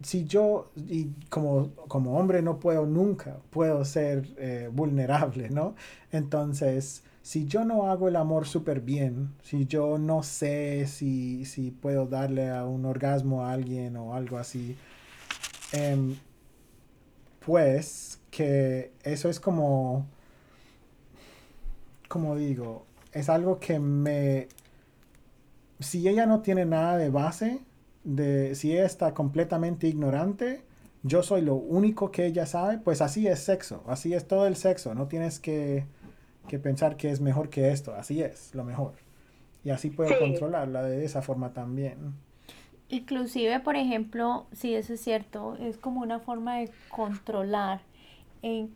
[0.03, 5.75] si yo, y como, como hombre no puedo nunca, puedo ser eh, vulnerable, ¿no?
[6.11, 11.71] Entonces, si yo no hago el amor súper bien, si yo no sé si, si,
[11.71, 14.77] puedo darle a un orgasmo a alguien o algo así,
[15.73, 16.15] em,
[17.45, 20.05] pues que eso es como,
[22.07, 24.47] como digo, es algo que me,
[25.79, 27.61] si ella no tiene nada de base,
[28.03, 30.63] de si ella está completamente ignorante,
[31.03, 34.55] yo soy lo único que ella sabe, pues así es sexo, así es todo el
[34.55, 35.85] sexo, no tienes que,
[36.63, 38.93] pensar que es mejor que esto, así es lo mejor.
[39.63, 42.13] Y así puedo controlarla de esa forma también.
[42.89, 47.81] Inclusive, por ejemplo, si eso es cierto, es como una forma de controlar.
[48.41, 48.67] E,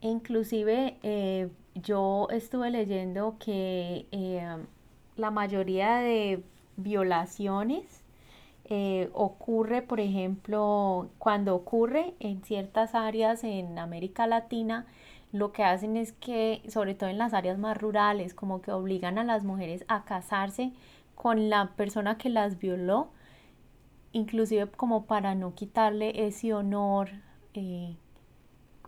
[0.00, 4.56] inclusive eh, yo estuve leyendo que eh,
[5.16, 6.42] la mayoría de
[6.76, 8.02] violaciones
[8.64, 14.86] eh, ocurre, por ejemplo, cuando ocurre en ciertas áreas en América Latina,
[15.32, 19.18] lo que hacen es que, sobre todo en las áreas más rurales, como que obligan
[19.18, 20.72] a las mujeres a casarse
[21.14, 23.10] con la persona que las violó,
[24.12, 27.10] inclusive como para no quitarle ese honor
[27.54, 27.96] eh,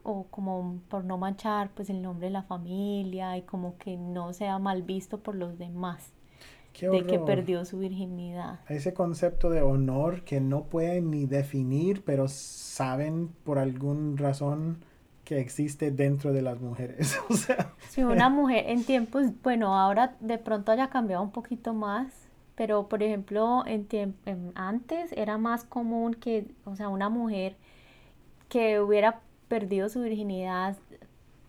[0.05, 4.33] o como por no manchar pues el nombre de la familia y como que no
[4.33, 6.12] sea mal visto por los demás
[6.81, 8.61] de que perdió su virginidad.
[8.69, 14.85] Ese concepto de honor que no pueden ni definir, pero saben por alguna razón
[15.25, 17.19] que existe dentro de las mujeres.
[17.31, 21.73] o sea, si una mujer en tiempos, bueno, ahora de pronto haya cambiado un poquito
[21.73, 22.12] más,
[22.57, 23.87] pero por ejemplo, en,
[24.27, 27.57] en antes era más común que, o sea, una mujer
[28.49, 29.21] que hubiera
[29.55, 30.77] perdido su virginidad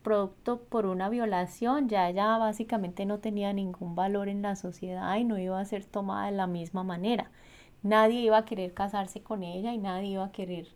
[0.03, 5.23] producto por una violación, ya ella básicamente no tenía ningún valor en la sociedad y
[5.23, 7.31] no iba a ser tomada de la misma manera.
[7.81, 10.67] Nadie iba a querer casarse con ella y nadie iba a querer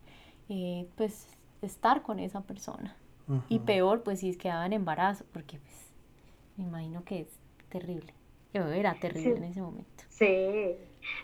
[0.49, 1.27] eh, pues
[1.61, 2.95] estar con esa persona.
[3.47, 5.91] Y peor pues si quedaba en embarazo, porque pues
[6.57, 7.27] me imagino que es
[7.69, 8.11] terrible.
[8.55, 10.03] Yo era terrible en ese momento.
[10.09, 10.77] Sí.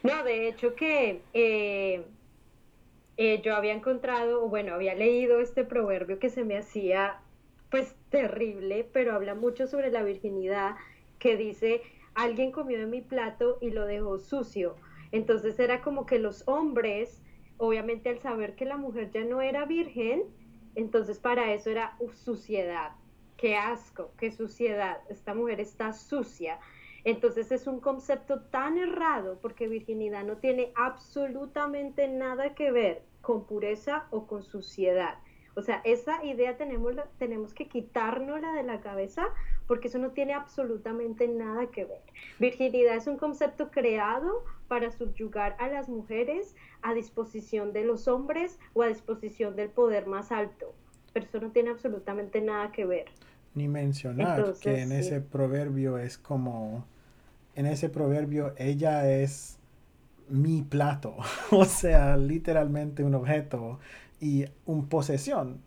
[0.04, 2.06] No, de hecho que eh,
[3.18, 7.22] eh, yo había encontrado, bueno, había leído este proverbio que se me hacía
[7.72, 10.76] pues terrible, pero habla mucho sobre la virginidad,
[11.20, 11.82] que dice,
[12.14, 14.76] alguien comió de mi plato y lo dejó sucio.
[15.12, 17.22] Entonces era como que los hombres,
[17.58, 20.24] obviamente al saber que la mujer ya no era virgen,
[20.76, 22.92] entonces para eso era suciedad.
[23.38, 25.00] Qué asco, qué suciedad.
[25.10, 26.60] Esta mujer está sucia.
[27.06, 33.46] Entonces es un concepto tan errado porque virginidad no tiene absolutamente nada que ver con
[33.46, 35.20] pureza o con suciedad.
[35.56, 39.28] O sea, esa idea tenemos, tenemos que quitárnosla de la cabeza
[39.68, 42.02] porque eso no tiene absolutamente nada que ver.
[42.40, 48.60] Virginidad es un concepto creado para subyugar a las mujeres a disposición de los hombres
[48.74, 50.74] o a disposición del poder más alto.
[51.14, 53.06] Pero eso no tiene absolutamente nada que ver.
[53.54, 56.86] Ni mencionar que en ese proverbio es como,
[57.56, 59.58] en ese proverbio ella es
[60.30, 61.16] mi plato,
[61.52, 63.80] o sea, literalmente un objeto
[64.20, 65.62] y un posesión.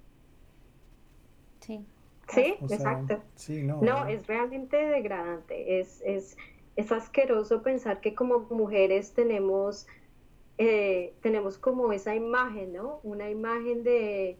[1.61, 1.85] Sí.
[2.29, 3.22] Sí, exacto.
[3.81, 5.81] no, es realmente degradante.
[5.81, 6.37] Es, es,
[6.77, 9.87] es, asqueroso pensar que como mujeres tenemos,
[10.59, 13.01] eh, tenemos como esa imagen, ¿no?
[13.03, 14.37] Una imagen de,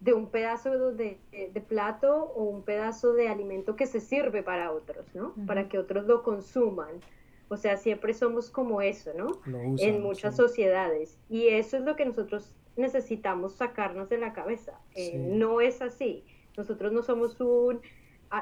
[0.00, 4.72] de un pedazo de, de, plato o un pedazo de alimento que se sirve para
[4.72, 5.34] otros, ¿no?
[5.46, 7.00] Para que otros lo consuman.
[7.48, 9.40] O sea, siempre somos como eso, ¿no?
[9.78, 11.18] en muchas sociedades.
[11.28, 14.78] Y eso es lo que nosotros necesitamos sacarnos de la cabeza.
[14.94, 16.24] Eh, no es así.
[16.56, 17.80] Nosotros no somos un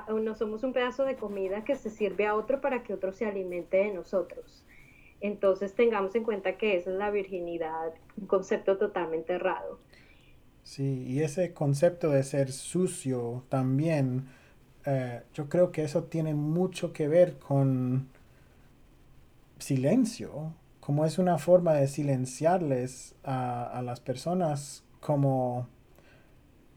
[0.09, 3.25] no somos un pedazo de comida que se sirve a otro para que otro se
[3.25, 4.65] alimente de nosotros.
[5.21, 9.79] Entonces tengamos en cuenta que esa es la virginidad, un concepto totalmente errado.
[10.67, 14.27] Sí, y ese concepto de ser sucio también,
[14.85, 18.09] eh, yo creo que eso tiene mucho que ver con
[19.61, 25.69] silencio, como es una forma de silenciarles a, las personas como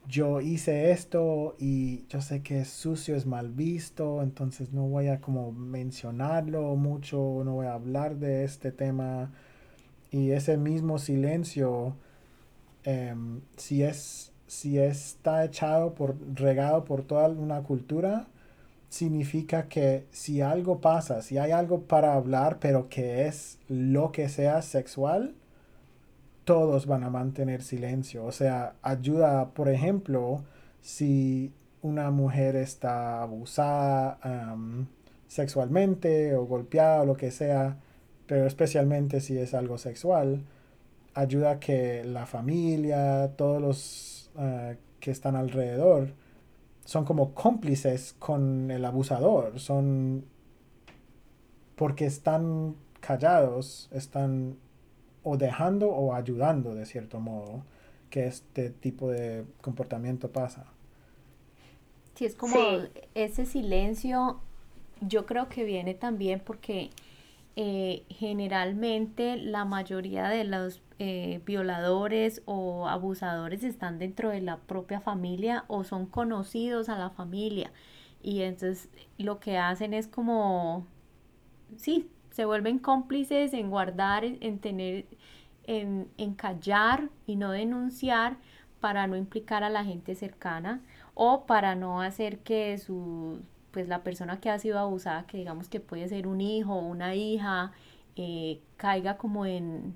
[0.07, 5.07] yo hice esto y yo sé que es sucio, es mal visto, entonces no voy
[5.07, 9.31] a como mencionarlo mucho, no voy a hablar de este tema.
[10.11, 11.95] Y ese mismo silencio,
[12.83, 18.27] em, si es si está echado por, regado por toda una cultura,
[18.89, 24.27] significa que si algo pasa, si hay algo para hablar, pero que es lo que
[24.27, 25.35] sea sexual,
[26.45, 28.25] todos van a mantener silencio.
[28.25, 30.43] O sea, ayuda, por ejemplo,
[30.81, 34.17] si una mujer está abusada
[35.27, 37.77] sexualmente o golpeada o lo que sea,
[38.25, 40.43] pero especialmente si es algo sexual,
[41.19, 46.13] ayuda a que la familia, todos los eh, que están alrededor,
[46.85, 50.25] son como cómplices con el abusador, son
[51.75, 54.57] porque están callados, están
[55.23, 57.63] o dejando o ayudando de cierto modo
[58.09, 60.65] que este tipo de comportamiento pasa.
[62.15, 62.55] Sí, es como
[63.13, 64.41] ese silencio,
[64.99, 66.89] yo creo que viene también porque
[67.55, 74.99] eh, generalmente la mayoría de los eh, violadores o abusadores están dentro de la propia
[74.99, 77.71] familia o son conocidos a la familia.
[78.21, 80.85] Y entonces lo que hacen es como,
[81.77, 85.05] sí, se vuelven cómplices en guardar, en tener,
[85.63, 88.37] en, en callar y no denunciar
[88.81, 90.81] para no implicar a la gente cercana
[91.13, 95.69] o para no hacer que su pues la persona que ha sido abusada, que digamos
[95.69, 97.71] que puede ser un hijo o una hija,
[98.15, 99.95] eh, caiga como en,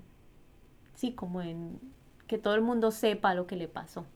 [0.94, 1.78] sí, como en
[2.26, 4.06] que todo el mundo sepa lo que le pasó.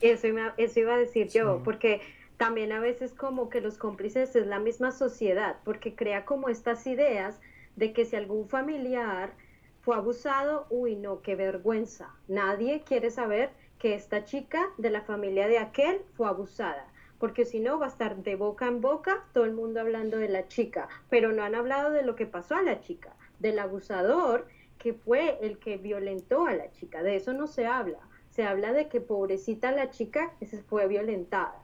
[0.00, 2.00] Eso, eso iba a decir yo, porque
[2.36, 6.86] también a veces como que los cómplices es la misma sociedad, porque crea como estas
[6.86, 7.40] ideas
[7.76, 9.32] de que si algún familiar
[9.82, 12.14] fue abusado, uy, no, qué vergüenza.
[12.28, 17.60] Nadie quiere saber que esta chica de la familia de aquel fue abusada porque si
[17.60, 20.88] no va a estar de boca en boca todo el mundo hablando de la chica,
[21.10, 24.46] pero no han hablado de lo que pasó a la chica, del abusador
[24.78, 27.98] que fue el que violentó a la chica, de eso no se habla,
[28.30, 30.32] se habla de que pobrecita la chica
[30.68, 31.62] fue violentada.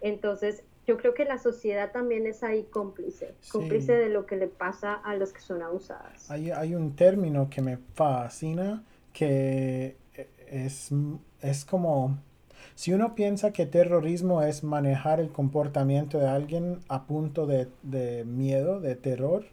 [0.00, 4.48] Entonces, yo creo que la sociedad también es ahí cómplice, cómplice de lo que le
[4.48, 6.30] pasa a los que son abusadas.
[6.30, 9.96] Hay, hay un término que me fascina que
[10.48, 10.90] es,
[11.40, 12.18] es como
[12.74, 18.80] si uno piensa que terrorismo es manejar el comportamiento de alguien a punto de, miedo,
[18.80, 19.44] de terror,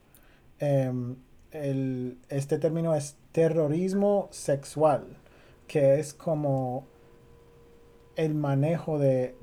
[1.52, 5.18] em, este término es terrorismo sexual,
[5.68, 6.88] que es como
[8.16, 9.36] el manejo de,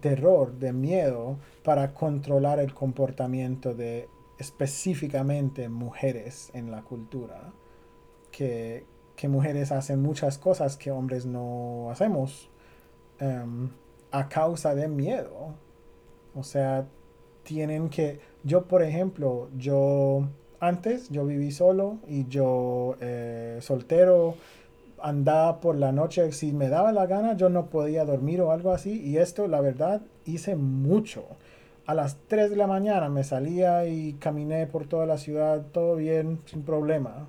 [0.00, 7.52] terror, de miedo, para controlar el comportamiento de específicamente mujeres en la cultura.
[8.32, 8.84] Que,
[9.16, 12.50] que mujeres hacen muchas cosas que hombres no hacemos
[13.20, 13.68] Em,
[14.12, 15.54] a causa de miedo.
[16.34, 16.88] O sea,
[17.44, 20.26] tienen que, yo por ejemplo, yo
[20.60, 24.36] antes yo viví solo y yo eh, soltero
[25.02, 28.72] andaba por la noche, si me daba la gana yo no podía dormir o algo
[28.72, 31.24] así y esto la verdad hice mucho.
[31.86, 35.96] A las 3 de la mañana me salía y caminé por toda la ciudad, todo
[35.96, 37.26] bien, sin problema,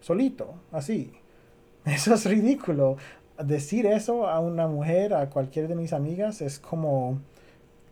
[0.00, 1.12] solito, así.
[1.86, 2.96] Eso es ridículo
[3.38, 7.20] decir eso a una mujer, a cualquier de mis amigas, es como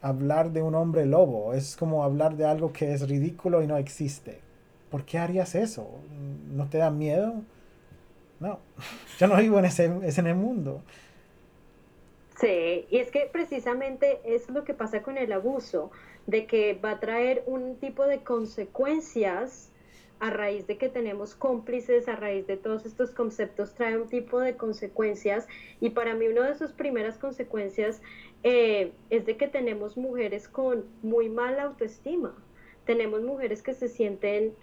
[0.03, 3.77] hablar de un hombre lobo, es como hablar de algo que es ridículo y no
[3.77, 4.41] existe.
[4.91, 5.89] ¿Por qué harías eso?
[6.53, 7.43] ¿No te da miedo?
[8.41, 8.59] No,
[9.19, 10.83] yo no vivo en ese, en el mundo.
[12.41, 15.91] Sí, y es que precisamente es lo que pasa con el abuso,
[16.27, 19.71] de que va a traer un tipo de consecuencias
[20.21, 24.39] a raíz de que tenemos cómplices, a raíz de todos estos conceptos, trae un tipo
[24.39, 25.49] de consecuencias
[25.81, 28.03] y para mí una de sus primeras consecuencias
[28.43, 32.35] eh, es de que tenemos mujeres con muy mala autoestima,
[32.85, 34.55] tenemos mujeres que se sienten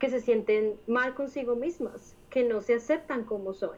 [0.00, 3.76] que se sienten mal consigo mismas, que no se aceptan como son.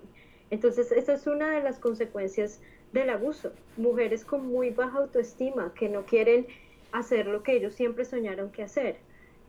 [0.51, 2.61] Entonces, esa es una de las consecuencias
[2.93, 3.53] del abuso.
[3.77, 6.47] Mujeres con muy baja autoestima, que no quieren
[6.93, 8.97] hacer lo que ellos siempre soñaron que hacer.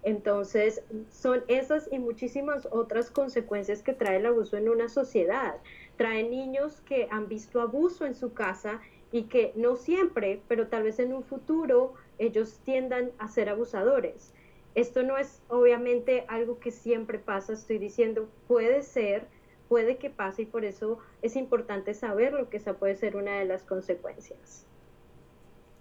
[0.01, 5.55] Entonces, son esas y muchísimas otras consecuencias que trae el abuso en una sociedad.
[5.95, 10.83] Trae niños que han visto abuso en su casa y que no siempre, pero tal
[10.83, 14.33] vez en un futuro, ellos tiendan a ser abusadores.
[14.75, 19.27] Esto no es obviamente algo que siempre pasa, estoy diciendo, puede ser,
[19.69, 23.39] puede que pase y por eso es importante saber lo que esa puede ser una
[23.39, 24.65] de las consecuencias.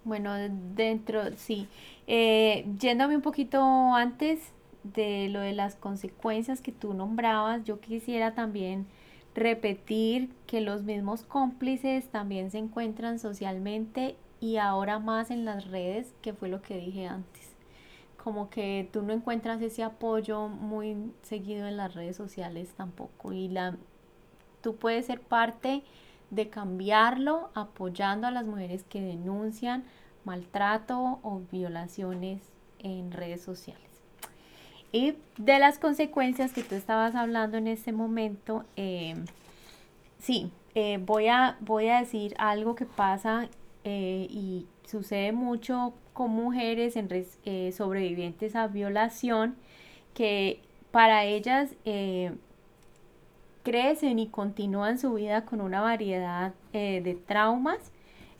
[0.03, 0.33] Bueno,
[0.75, 1.67] dentro, sí.
[2.07, 4.51] Eh, yéndome un poquito antes
[4.83, 8.85] de lo de las consecuencias que tú nombrabas, yo quisiera también
[9.33, 16.13] repetir que los mismos cómplices también se encuentran socialmente y ahora más en las redes,
[16.21, 17.52] que fue lo que dije antes.
[18.23, 23.33] Como que tú no encuentras ese apoyo muy seguido en las redes sociales tampoco.
[23.33, 23.75] Y la,
[24.61, 25.83] tú puedes ser parte
[26.29, 29.83] de cambiarlo apoyando a las mujeres que denuncian
[30.23, 32.41] maltrato o violaciones
[32.79, 33.83] en redes sociales.
[34.91, 39.15] Y de las consecuencias que tú estabas hablando en este momento, eh,
[40.19, 43.49] sí, eh, voy, a, voy a decir algo que pasa
[43.83, 49.55] eh, y sucede mucho con mujeres en sobrevivientes a violación,
[50.13, 50.61] que
[50.91, 51.75] para ellas
[53.63, 57.91] crecen y continúan su vida con una variedad de traumas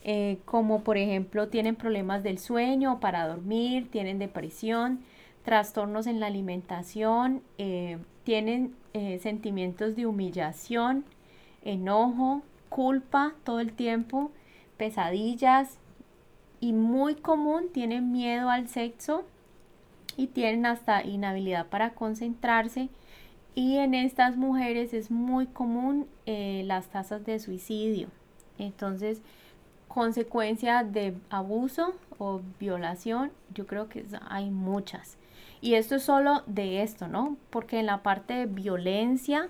[0.06, 5.00] eh, como por ejemplo tienen problemas del sueño para dormir, tienen depresión,
[5.46, 11.06] trastornos en la alimentación, eh, tienen eh, sentimientos de humillación,
[11.64, 14.32] enojo, culpa todo el tiempo,
[14.76, 15.78] pesadillas
[16.64, 19.26] y muy común tienen miedo al sexo
[20.16, 22.88] y tienen hasta inhabilidad para concentrarse
[23.54, 28.08] y en estas mujeres es muy común las tasas de suicidio.
[28.58, 29.22] Entonces,
[29.90, 35.18] consecuencia de abuso o violación, yo creo que hay muchas.
[35.60, 37.36] Y esto es solo de esto, ¿no?
[37.50, 39.50] Porque en la parte de violencia,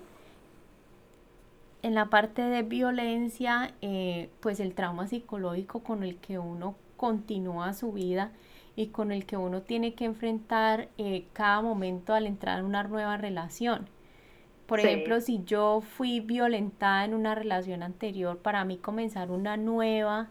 [1.82, 7.72] en la parte de violencia, eh, pues el trauma psicológico con el que uno continúa
[7.74, 8.32] su vida
[8.76, 12.82] y con el que uno tiene que enfrentar eh, cada momento al entrar en una
[12.82, 13.86] nueva relación.
[14.66, 20.28] Por ejemplo, si yo fui violentada en una relación anterior, para mí comenzar una nueva,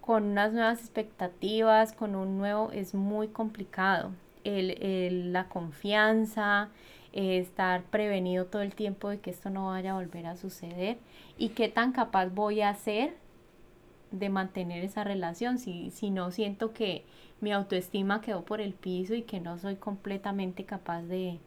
[0.00, 4.12] con unas nuevas expectativas, con un nuevo, es muy complicado.
[4.44, 6.70] El, la confianza,
[7.12, 10.96] eh, estar prevenido todo el tiempo de que esto no vaya a volver a suceder
[11.36, 13.14] y qué tan capaz voy a ser
[14.10, 17.04] de mantener esa relación si, si no siento que
[17.40, 21.38] mi autoestima quedó por el piso y que no soy completamente capaz de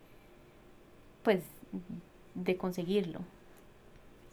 [1.23, 1.43] pues
[2.35, 3.21] de conseguirlo.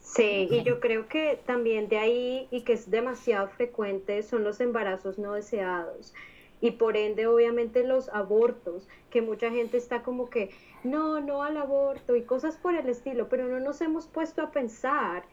[0.02, 4.60] Sí, y yo creo que también de ahí, y que es demasiado frecuente, son los
[4.60, 6.12] embarazos no deseados.
[6.60, 10.50] Y por ende, obviamente, los abortos, que mucha gente está como que,
[10.82, 14.50] no, no al aborto y cosas por el estilo, pero no nos hemos puesto a
[14.50, 15.24] pensar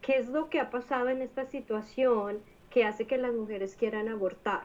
[0.00, 2.38] qué es lo que ha pasado en esta situación
[2.70, 4.62] que hace que las mujeres quieran abortar.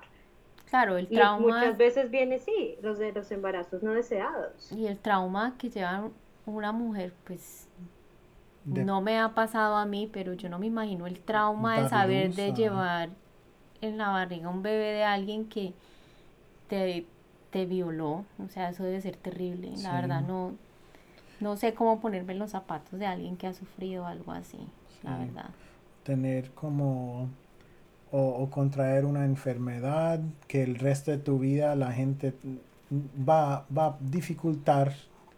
[0.69, 1.39] Claro, el trauma.
[1.39, 4.71] Y muchas veces viene, sí, los de los embarazos no deseados.
[4.71, 6.09] Y el trauma que lleva
[6.45, 7.67] una mujer, pues
[8.65, 12.33] no me ha pasado a mí, pero yo no me imagino el trauma de saber
[12.33, 13.09] de llevar
[13.81, 15.73] en la barriga un bebé de alguien que
[16.67, 17.05] te,
[17.51, 18.25] te violó.
[18.43, 19.71] O sea, eso debe ser terrible.
[19.77, 20.55] La verdad, no,
[21.39, 24.59] no sé cómo ponerme en los zapatos de alguien que ha sufrido algo así,
[25.03, 25.49] la verdad.
[26.03, 27.29] Tener como
[28.11, 32.33] o, o, contraer una enfermedad que el resto de tu vida la gente
[33.27, 34.93] va, va a dificultar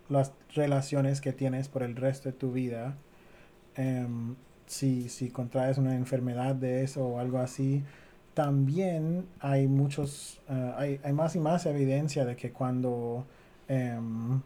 [0.09, 2.95] las relaciones que tienes por el resto de tu vida.
[3.75, 4.35] Em,
[4.65, 7.83] si, si contraes una enfermedad de eso o algo así,
[8.33, 13.25] también hay muchos, eh, hay, hay, más y más evidencia de que cuando
[13.67, 14.41] em,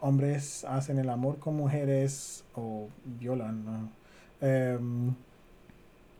[0.00, 3.90] hombres hacen el amor con mujeres o violan
[4.40, 5.14] em,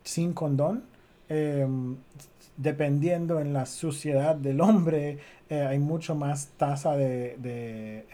[0.04, 0.84] sin condón,
[2.56, 5.18] dependiendo en la suciedad del hombre,
[5.50, 8.06] eh, hay mucho más tasa de, de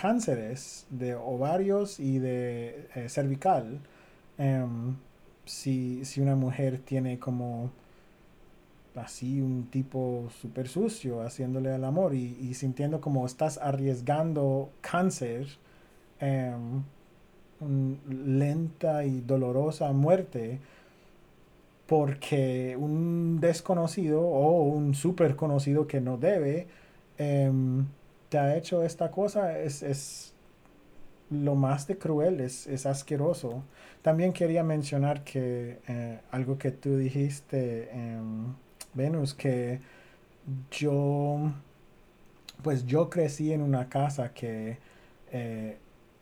[0.00, 3.80] cánceres de ovarios y de eh, cervical,
[4.38, 4.96] em,
[5.44, 7.70] si, una mujer tiene como
[8.94, 15.46] así un tipo súper sucio haciéndole el amor y, sintiendo como estás arriesgando cáncer,
[16.18, 16.82] em,
[17.60, 20.60] lenta y dolorosa muerte,
[21.86, 26.68] porque un desconocido o un súper conocido que no debe,
[27.18, 27.86] em,
[28.28, 30.32] te ha hecho esta cosa es,
[31.30, 33.64] lo más de cruel, es, asqueroso.
[34.02, 38.54] También quería mencionar que eh, algo que tú dijiste, em,
[38.94, 39.80] Venus, que
[40.70, 41.52] yo,
[42.62, 44.78] pues yo crecí en una casa que
[45.32, 45.76] eh,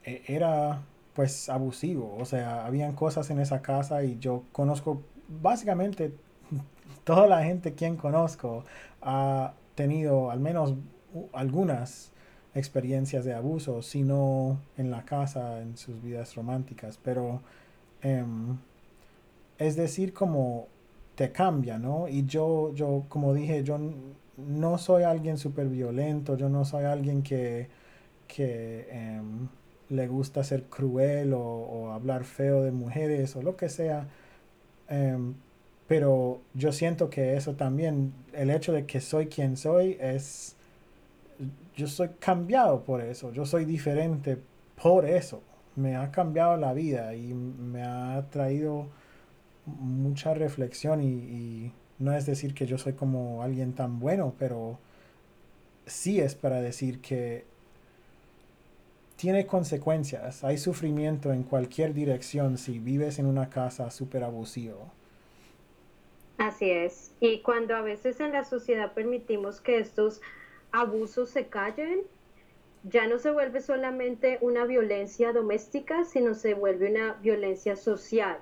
[0.04, 0.82] e, era
[1.18, 6.12] pues abusivo, o sea, habían cosas en esa casa y yo conozco básicamente
[7.02, 8.64] toda la gente quien conozco
[9.02, 10.74] ha tenido al menos
[11.32, 12.12] algunas
[12.54, 17.00] experiencias de abuso, sino en la casa, en sus vidas románticas.
[17.02, 17.42] Pero
[18.00, 18.56] em,
[19.58, 20.68] es decir, como
[21.16, 22.06] te cambia, ¿no?
[22.06, 23.76] Y yo, yo, como dije, yo
[24.36, 27.68] no soy alguien súper violento, yo no soy alguien que,
[28.28, 29.48] que em,
[29.90, 34.06] le gusta ser cruel o, hablar feo de mujeres o lo que sea.
[34.88, 35.34] Em,
[35.86, 40.56] pero yo siento que eso también, el hecho de que soy quien soy es
[41.76, 44.38] yo soy cambiado por eso, yo soy diferente
[44.82, 45.42] por eso,
[45.76, 48.88] me ha cambiado la vida y me ha traído
[49.66, 54.78] mucha reflexión y, no es decir que yo soy como alguien tan bueno, pero
[55.86, 57.44] sí es para decir que
[59.18, 64.92] tiene consecuencias, hay sufrimiento en cualquier dirección si vives en una casa súper abusiva.
[66.36, 70.20] Así es, y cuando a veces en la sociedad permitimos que estos
[70.70, 72.02] abusos se callen,
[72.84, 78.38] ya no se vuelve solamente una violencia doméstica, sino se vuelve una violencia social.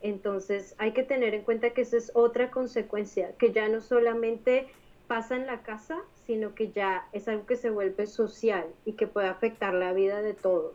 [0.00, 4.68] Entonces hay que tener en cuenta que esa es otra consecuencia, que ya no solamente
[5.08, 9.06] pasa en la casa, sino que ya es algo que se vuelve social y que
[9.06, 10.74] puede afectar la vida de todos.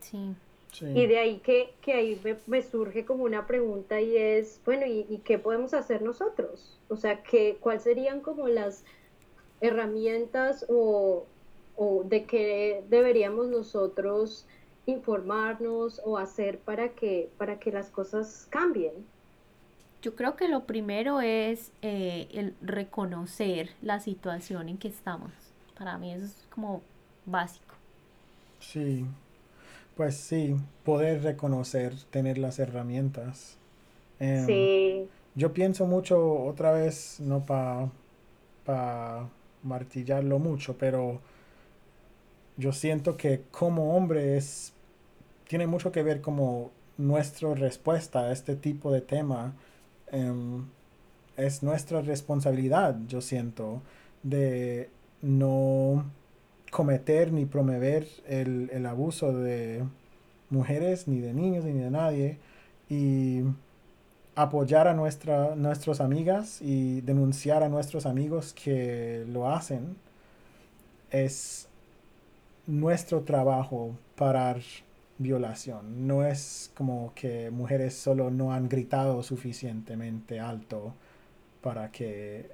[0.00, 0.36] Sí.
[0.80, 5.38] Y de ahí que, ahí me, surge como una pregunta y es, bueno, ¿y, qué
[5.38, 6.80] podemos hacer nosotros?
[6.88, 8.84] O sea, que, ¿cuáles serían como las
[9.60, 11.26] herramientas o,
[11.76, 14.46] o de qué deberíamos nosotros
[14.86, 19.06] informarnos o hacer para que, para que las cosas cambien?
[20.04, 25.32] Yo creo que lo primero es eh, el reconocer la situación en que estamos.
[25.78, 26.82] Para mí eso es como
[27.24, 27.74] básico.
[28.60, 29.06] Sí,
[29.96, 33.56] pues sí, poder reconocer, tener las herramientas.
[34.20, 35.08] Em, sí.
[35.34, 37.88] Yo pienso mucho, otra vez, no para
[38.66, 39.26] pa
[39.62, 41.22] martillarlo mucho, pero
[42.58, 44.74] yo siento que como hombre es,
[45.48, 49.54] tiene mucho que ver como nuestra respuesta a este tipo de tema.
[50.14, 50.64] Em,
[51.36, 53.82] es nuestra responsabilidad, yo siento,
[54.22, 54.88] de
[55.22, 56.04] no
[56.70, 59.84] cometer ni promover el, el, abuso de
[60.50, 62.38] mujeres, ni de niños, ni de nadie,
[62.88, 63.42] y
[64.36, 69.96] apoyar a nuestra, nuestras amigas y denunciar a nuestros amigos que lo hacen.
[71.10, 71.68] Es
[72.66, 74.60] nuestro trabajo parar
[75.18, 76.06] violación.
[76.06, 80.94] No es como que mujeres solo no han gritado suficientemente alto
[81.60, 82.50] para que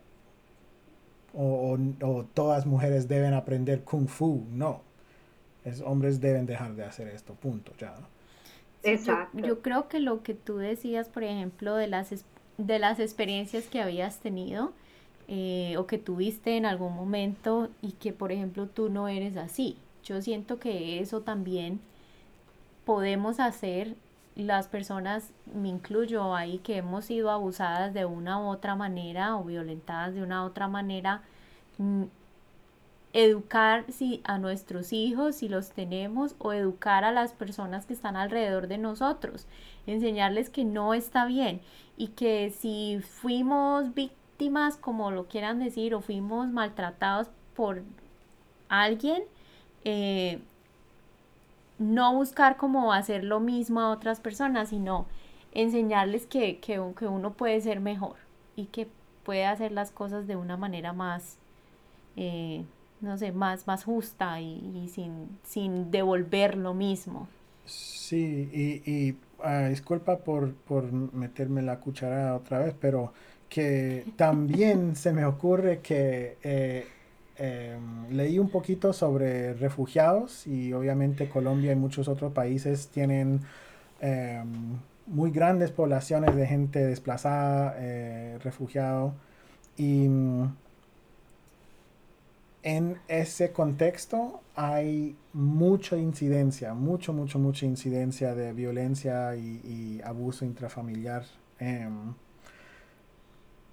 [1.32, 4.44] o, o, todas mujeres deben aprender kung fu.
[4.50, 4.82] No.
[5.64, 7.34] Es, hombres deben dejar de hacer esto.
[7.34, 7.72] Punto.
[7.78, 7.94] Ya.
[8.82, 9.38] Exacto.
[9.38, 12.24] Yo, creo que lo que tú decías, por ejemplo, de las,
[12.58, 14.72] de las experiencias que habías tenido
[15.28, 19.76] eh, o que tuviste en algún momento y que, por ejemplo, tú no eres así.
[20.02, 21.80] Yo siento que eso también
[22.90, 23.94] podemos hacer
[24.34, 29.44] las personas, me incluyo ahí, que hemos sido abusadas de una u otra manera o
[29.44, 31.22] violentadas de una u otra manera,
[31.78, 32.06] mm,
[33.12, 38.16] educar si a nuestros hijos si los tenemos o educar a las personas que están
[38.16, 39.46] alrededor de nosotros,
[39.86, 41.60] enseñarles que no está bien
[41.96, 47.84] y que si fuimos víctimas, como lo quieran decir, o fuimos maltratados por
[48.68, 49.22] alguien,
[49.84, 50.40] eh,
[51.80, 55.06] no buscar como hacer lo mismo a otras personas, sino
[55.52, 58.16] enseñarles que, que, uno puede ser mejor
[58.54, 58.86] y que
[59.24, 61.38] puede hacer las cosas de una manera más,
[62.16, 62.64] eh,
[63.00, 64.88] no sé, más, más justa y,
[65.42, 67.28] sin, devolver lo mismo.
[67.64, 73.12] Sí, y, y ah, disculpa por, por meterme la cuchara otra vez, pero
[73.48, 76.86] que también se me ocurre que eh,
[77.42, 83.40] Em, leí un poquito sobre refugiados y obviamente Colombia y muchos otros países tienen
[84.02, 89.14] em, muy grandes poblaciones de gente desplazada, eh, refugiado
[89.78, 90.54] y mm,
[92.62, 101.24] en ese contexto hay mucha incidencia, mucho, mucho, mucha incidencia de violencia y, abuso intrafamiliar.
[101.58, 102.14] Em,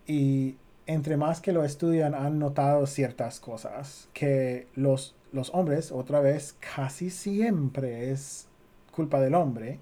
[0.08, 0.56] y
[0.88, 6.56] entre más que lo estudian han notado ciertas cosas, que los, los hombres, otra vez,
[6.76, 8.48] casi siempre es
[8.92, 9.80] culpa del hombre.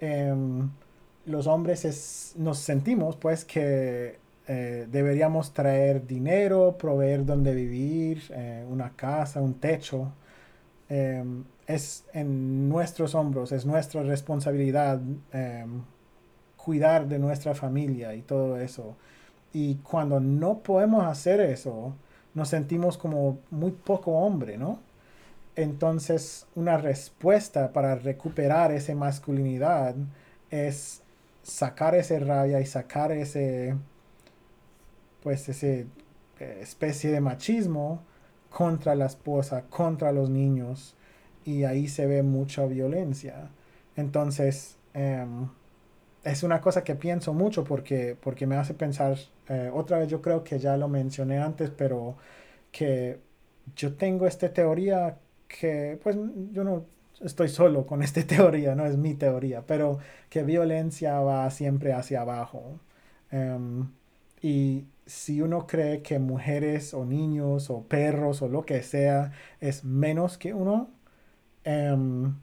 [0.00, 0.70] Em,
[1.26, 8.90] los hombres nos sentimos pues que eh, deberíamos traer dinero, proveer donde vivir, eh, una
[8.96, 10.12] casa, un techo.
[10.88, 15.00] Em, es en nuestros hombros, es nuestra responsabilidad
[15.32, 15.82] em,
[16.56, 18.96] cuidar de nuestra familia y todo eso.
[19.54, 21.94] Y cuando no podemos hacer eso,
[22.34, 24.80] nos sentimos como muy poco hombre, ¿no?
[25.56, 29.94] Entonces, una respuesta para recuperar esa masculinidad
[30.50, 31.02] es
[31.44, 33.76] sacar ese rabia y sacar ese,
[35.22, 35.86] pues, ese
[36.40, 38.02] eh, especie de machismo
[38.50, 40.96] contra la esposa, contra los niños,
[41.44, 43.50] y ahí se ve mucha violencia.
[43.96, 45.48] Entonces, em,
[46.24, 49.16] es una cosa que pienso mucho porque, porque me hace pensar
[49.48, 52.16] eh, otra vez yo creo que ya lo mencioné antes, pero
[52.72, 53.20] que
[53.76, 55.18] yo tengo esta teoría
[55.48, 56.16] que, pues
[56.52, 56.86] yo no
[57.20, 59.98] estoy solo con esta teoría, no es mi teoría, pero
[60.30, 62.80] que violencia va siempre hacia abajo.
[63.30, 63.88] Em,
[64.42, 69.84] y si uno cree que mujeres o niños o perros o lo que sea es
[69.84, 70.90] menos que uno,
[71.64, 72.34] em,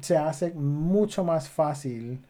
[0.00, 2.20] se hace mucho más fácil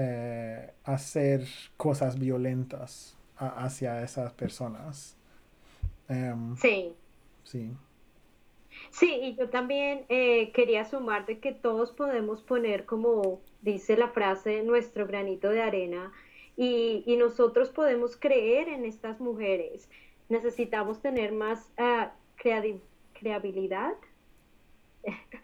[0.00, 1.44] eh, hacer
[1.76, 5.16] cosas violentas hacia esas personas.
[6.08, 6.94] Em, sí.
[7.42, 7.72] Sí.
[8.90, 14.08] Sí, y yo también eh, quería sumar de que todos podemos poner, como dice la
[14.10, 16.12] frase, nuestro granito de arena
[16.56, 19.88] y, y nosotros podemos creer en estas mujeres.
[20.28, 23.94] Necesitamos tener más uh, creabilidad.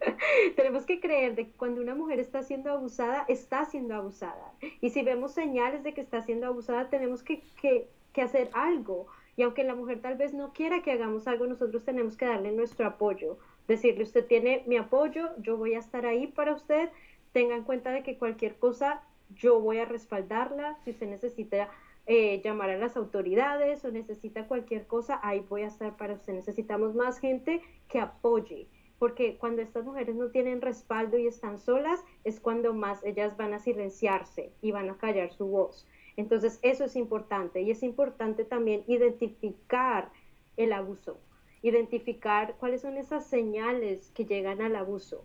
[0.57, 4.53] Tenemos que creer de que cuando una mujer está siendo abusada, está siendo abusada.
[4.81, 7.89] Y si vemos señales de que está siendo abusada, tenemos que, que,
[8.23, 12.17] hacer algo y aunque la mujer tal vez no quiera que hagamos algo, nosotros tenemos
[12.17, 13.37] que darle nuestro apoyo.
[13.67, 16.91] Decirle, usted tiene mi apoyo, yo voy a estar ahí para usted.
[17.33, 19.03] Tenga en cuenta de que cualquier cosa
[19.35, 20.79] yo voy a respaldarla.
[20.85, 21.69] Si usted necesita
[22.07, 26.35] eh, llamar a las autoridades o necesita cualquier cosa, ahí voy a estar para usted.
[26.35, 28.69] Necesitamos más gente que apoye,
[28.99, 33.55] porque cuando estas mujeres no tienen respaldo y están solas, es cuando más ellas van
[33.55, 35.87] a silenciarse y van a callar su voz.
[36.17, 40.11] Entonces, eso es importante y es importante también identificar
[40.57, 41.19] el abuso,
[41.63, 45.25] identificar cuáles son esas señales que llegan al abuso.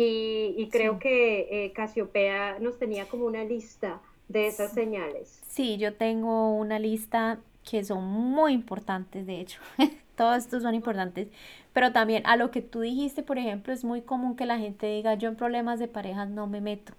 [0.00, 5.42] Y, creo que eh, Casiopea nos tenía como una lista de esas señales.
[5.48, 9.60] Sí, yo tengo una lista que son muy importantes, de hecho.
[10.18, 11.28] Todos estos son importantes.
[11.72, 14.86] Pero también a lo que tú dijiste, por ejemplo, es muy común que la gente
[14.86, 16.94] diga, yo en problemas de parejas no me meto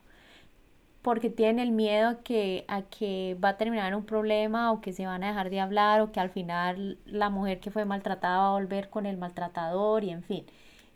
[1.02, 4.94] porque tienen el miedo a que, a que va a terminar un problema o que
[4.94, 8.40] se van a dejar de hablar o que al final la mujer que fue maltratada
[8.40, 10.46] va a volver con el maltratador y en fin.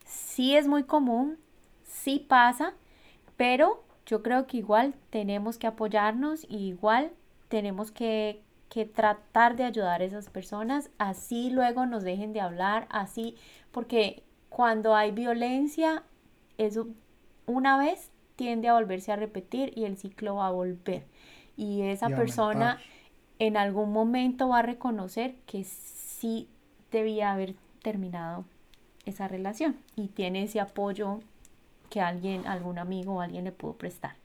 [0.05, 1.37] Sí es muy común,
[1.83, 2.73] sí pasa,
[3.37, 7.11] pero yo creo que igual tenemos que apoyarnos y igual
[7.47, 8.41] tenemos que,
[8.73, 13.35] que tratar de ayudar a esas personas, así luego nos dejen de hablar, así,
[13.69, 16.01] porque cuando hay violencia,
[16.57, 16.87] eso
[17.45, 21.03] una vez tiende a volverse a repetir y el ciclo va a volver.
[21.55, 22.79] Y esa persona
[23.37, 26.49] en algún momento va a reconocer que sí
[26.91, 27.53] debía haber
[27.83, 28.43] terminado
[29.05, 31.19] esa relación y tiene ese apoyo
[31.91, 34.22] que alguien, algún amigo o alguien le pudo prestar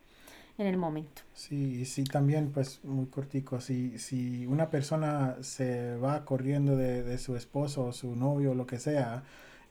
[0.58, 1.22] en el momento.
[1.32, 7.18] Sí, sí, también, pues muy cortico, si, si una persona se va corriendo de, de
[7.18, 9.22] su esposo, su novio, lo que sea,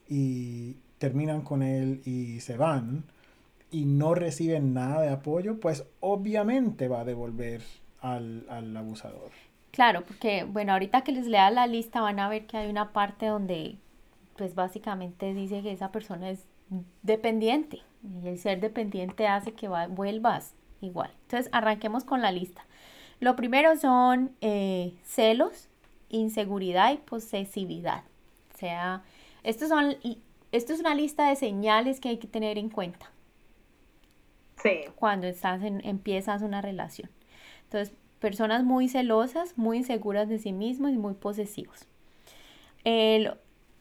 [0.08, 3.04] y terminan con él y se van,
[3.70, 7.62] y no reciben nada de apoyo, pues obviamente va a devolver
[8.00, 9.30] al, abusador.
[9.70, 12.92] Claro, porque bueno, ahorita que les lea la lista van a ver que hay una
[12.92, 13.76] parte donde
[14.36, 16.44] pues básicamente dice que esa persona es
[17.02, 17.80] dependiente
[18.22, 21.10] y el ser dependiente hace que vuelvas igual.
[21.22, 22.64] Entonces arranquemos con la lista.
[23.20, 25.68] Lo primero son eh, celos,
[26.08, 28.04] inseguridad y posesividad.
[28.54, 29.02] O sea,
[29.42, 29.96] estos son,
[30.52, 33.10] esto es una lista de señales que hay que tener en cuenta
[34.96, 37.10] cuando estás en, empiezas una relación.
[37.64, 41.86] Entonces, personas muy celosas, muy inseguras de sí mismos y muy posesivos.
[42.84, 43.34] El,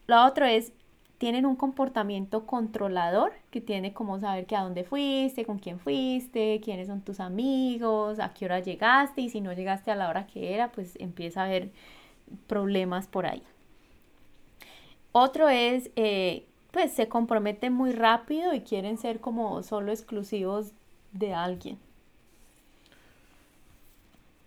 [0.07, 0.73] lo otro es,
[1.17, 6.61] tienen un comportamiento controlador que tiene como saber que a dónde fuiste, con quién fuiste,
[6.63, 10.27] quiénes son tus amigos, a qué hora llegaste y si no llegaste a la hora
[10.27, 11.71] que era, pues empieza a haber
[12.47, 13.41] problemas por ahí.
[15.11, 20.73] Otro es eh, pues se comprometen muy rápido y quieren ser como solo exclusivos
[21.11, 21.79] de alguien.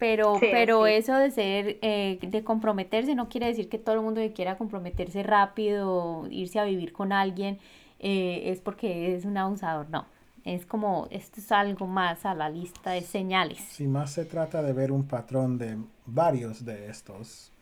[0.01, 4.23] Pero, pero eso de ser, eh, de comprometerse no quiere decir que todo el mundo
[4.23, 7.59] que quiera comprometerse rápido, irse a vivir con alguien,
[7.99, 10.07] eh, es porque es un abusador, no.
[10.47, 13.59] Es como, esto es algo más a la lista de señales.
[13.59, 15.77] Si más se trata de ver un patrón de
[16.07, 17.53] varios de estos,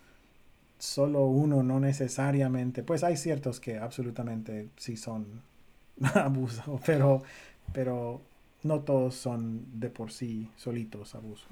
[0.78, 5.42] solo uno no necesariamente, pues hay ciertos que absolutamente sí son
[6.14, 7.24] abuso, pero,
[7.72, 8.20] pero
[8.62, 11.48] no todos son de por sí solitos abuso.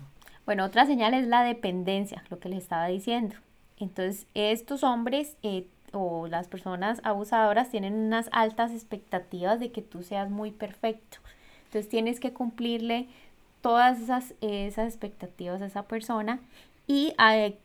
[0.46, 3.34] Bueno, otra señal es la dependencia, lo que les estaba diciendo.
[3.78, 10.04] Entonces, estos hombres eh, o las personas abusadoras tienen unas altas expectativas de que tú
[10.04, 11.18] seas muy perfecto.
[11.64, 13.08] Entonces, tienes que cumplirle
[13.60, 16.38] todas esas, esas expectativas a esa persona
[16.86, 17.58] y eh,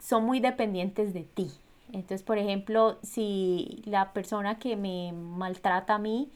[0.00, 1.50] son muy dependientes de ti.
[1.92, 6.30] Entonces, por ejemplo, si la persona que me maltrata a mí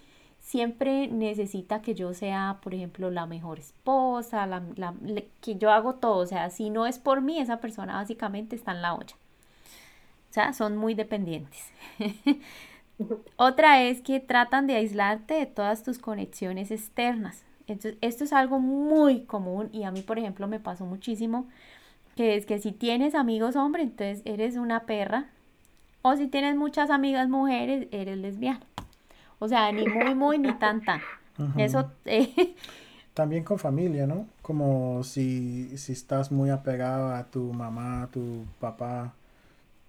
[0.46, 4.94] siempre necesita que yo sea, por ejemplo, la mejor esposa, la,
[5.40, 8.70] que yo hago todo, o sea, si no es por mí, esa persona básicamente está
[8.70, 9.16] en la olla.
[10.30, 11.72] O sea, son muy dependientes.
[13.36, 17.42] Otra es que tratan de aislarte de todas tus conexiones externas.
[17.66, 21.48] Entonces, esto es algo muy común y a mí, por ejemplo, me pasó muchísimo,
[22.14, 25.26] que es que si tienes amigos hombres, entonces eres una perra,
[26.02, 28.60] o si tienes muchas amigas mujeres, eres lesbiana.
[29.38, 31.00] O sea, ni muy, muy, ni tan, tan.
[31.56, 31.90] Eso...
[32.04, 32.54] Eh,
[33.14, 34.26] También con familia, ¿no?
[34.42, 39.14] Como si, si estás muy apegado a tu mamá, a tu papá,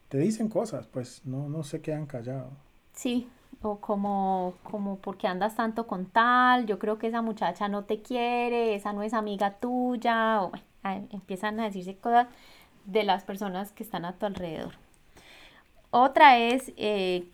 [0.08, 2.54] te dicen cosas, pues no, no se quedan callados.
[2.93, 3.28] Sí,
[3.62, 8.02] o como, como porque andas tanto con tal, yo creo que esa muchacha no te
[8.02, 10.52] quiere, esa no es amiga tuya, o
[10.84, 12.28] empiezan a decirse cosas
[12.86, 14.76] de las personas que están a tu alrededor.
[15.89, 17.28] Otra es, eh,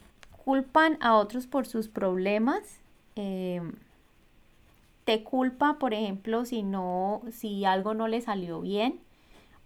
[0.43, 2.79] culpan a otros por sus problemas.
[3.15, 3.73] Em,
[5.05, 8.99] te culpa, por ejemplo, si no, si algo no le salió bien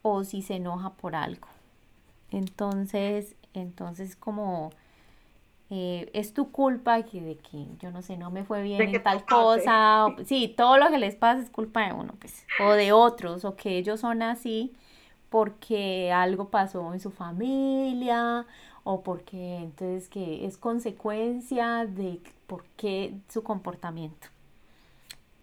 [0.01, 1.47] o si se enoja por algo.
[2.31, 4.71] Entonces, entonces como
[5.69, 9.03] eh, es tu culpa que de que yo no sé, no me fue bien en
[9.03, 12.91] tal cosa, sí, todo lo que les pasa es culpa de uno, pues, o de
[12.91, 14.73] otros, o que ellos son así
[15.29, 18.45] porque algo pasó en su familia,
[18.89, 24.29] o porque entonces que es consecuencia de por qué su comportamiento.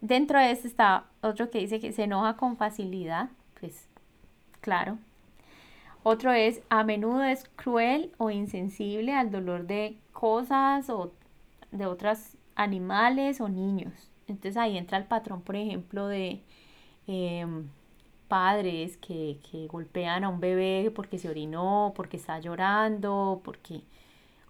[0.01, 3.29] Dentro de esto está otro que dice que se enoja con facilidad,
[3.59, 3.87] pues
[4.61, 4.97] claro.
[6.01, 11.11] Otro es a menudo es cruel o insensible al dolor de cosas o
[11.71, 13.93] de otros animales o niños.
[14.27, 16.41] Entonces ahí entra el patrón, por ejemplo, de
[17.05, 17.67] em,
[18.27, 23.81] padres que, que, golpean a un bebé porque se orinó, porque está llorando, porque,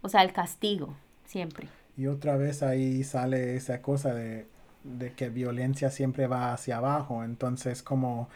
[0.01, 0.95] o sea, el castigo,
[1.25, 1.67] siempre.
[1.97, 4.47] Y otra vez ahí sale esa cosa de,
[4.85, 8.29] de que violencia siempre va hacia abajo, entonces como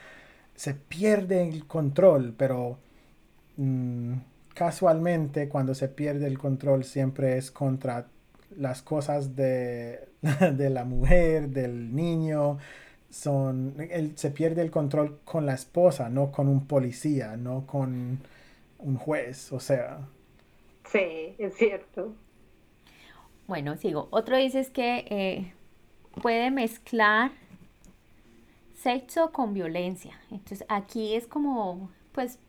[0.55, 2.77] se pierde el control, pero
[3.57, 4.15] mm,
[4.53, 8.07] casualmente cuando se pierde el control siempre es contra
[8.57, 10.09] las cosas de,
[10.53, 12.57] de la mujer, del niño,
[13.10, 13.76] son,
[14.16, 18.20] se pierde el control con la esposa, no con un policía, no con
[18.80, 19.99] un juez, o sea.
[20.86, 22.14] Sí, es cierto.
[23.47, 24.07] Bueno, sigo.
[24.12, 25.53] Otro dice es que eh,
[26.22, 27.32] puede mezclar
[28.76, 30.14] sexo con violencia.
[30.32, 32.39] Entonces aquí es como, pues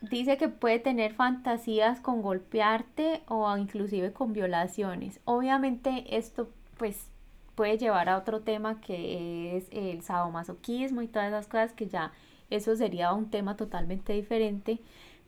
[0.00, 5.20] dice que puede tener fantasías con golpearte o inclusive con violaciones.
[5.24, 7.09] Obviamente esto pues
[7.60, 12.10] puede llevar a otro tema que es el sadomasoquismo y todas esas cosas que ya
[12.48, 14.80] eso sería un tema totalmente diferente,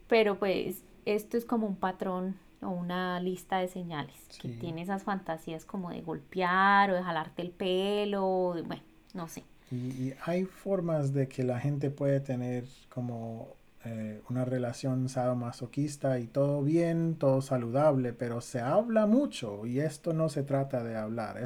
[0.09, 5.03] pero pues esto es como un patrón o una lista de señales que tiene esas
[5.03, 9.45] fantasías como de golpear o de jalarte el pelo, bueno, no sé.
[9.71, 16.29] y hay formas de que la gente puede tener como eh, una relación sadomasoquista y
[16.29, 21.37] todo bien, todo saludable, pero se habla mucho y esto no se trata de hablar,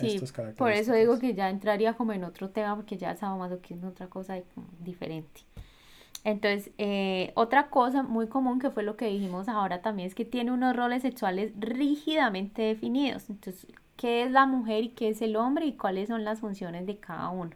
[0.00, 3.16] estos, sí, por eso digo que ya entraría como en otro tema porque ya el
[3.16, 4.38] sadomasoquismo es otra cosa
[4.80, 5.42] diferente.
[6.24, 10.24] Entonces, eh, otra cosa muy común que fue lo que dijimos ahora también es que
[10.24, 13.30] tiene unos roles sexuales rígidamente definidos.
[13.30, 13.66] Entonces,
[13.96, 16.96] ¿qué es la mujer y qué es el hombre y cuáles son las funciones de
[16.96, 17.52] cada uno?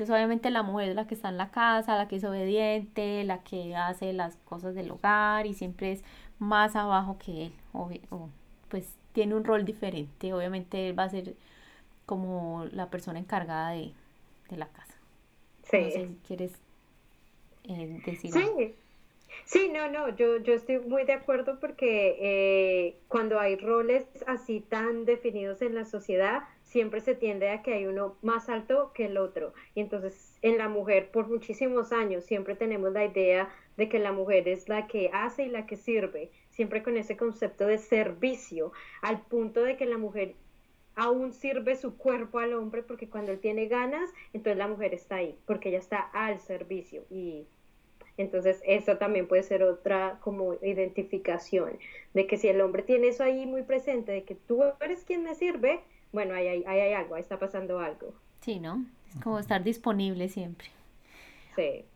[0.00, 3.24] Entonces obviamente la mujer es la que está en la casa, la que es obediente,
[3.24, 6.04] la que hace las cosas del hogar y siempre es
[6.38, 7.52] más abajo que él.
[7.72, 7.90] O,
[8.68, 10.32] pues tiene un rol diferente.
[10.32, 11.34] Obviamente él va a ser
[12.06, 13.92] como la persona encargada de,
[14.50, 14.94] la casa.
[15.70, 15.78] Sí.
[15.78, 16.52] No sé si quieres
[17.64, 18.32] eh, decir.
[18.32, 18.74] Sí.
[19.44, 24.60] Sí, no, no, yo, yo estoy muy de acuerdo porque eh, cuando hay roles así
[24.60, 29.06] tan definidos en la sociedad, siempre se tiende a que hay uno más alto que
[29.06, 29.52] el otro.
[29.74, 34.12] Y entonces en la mujer por muchísimos años siempre tenemos la idea de que la
[34.12, 36.30] mujer es la que hace y la que sirve,
[36.60, 40.34] siempre con ese concepto de servicio, al punto de que la mujer
[40.94, 45.16] aún sirve su cuerpo al hombre porque cuando él tiene ganas, entonces la mujer está
[45.16, 47.46] ahí, porque ella está al servicio y
[48.18, 51.78] entonces eso también puede ser otra como identificación
[52.12, 55.22] de que si el hombre tiene eso ahí muy presente, de que tú eres quien
[55.22, 55.80] me sirve,
[56.12, 58.12] bueno, ahí hay, hay, algo, ahí está pasando algo.
[58.42, 58.84] Sí, ¿no?
[59.08, 60.68] Es como estar disponible siempre.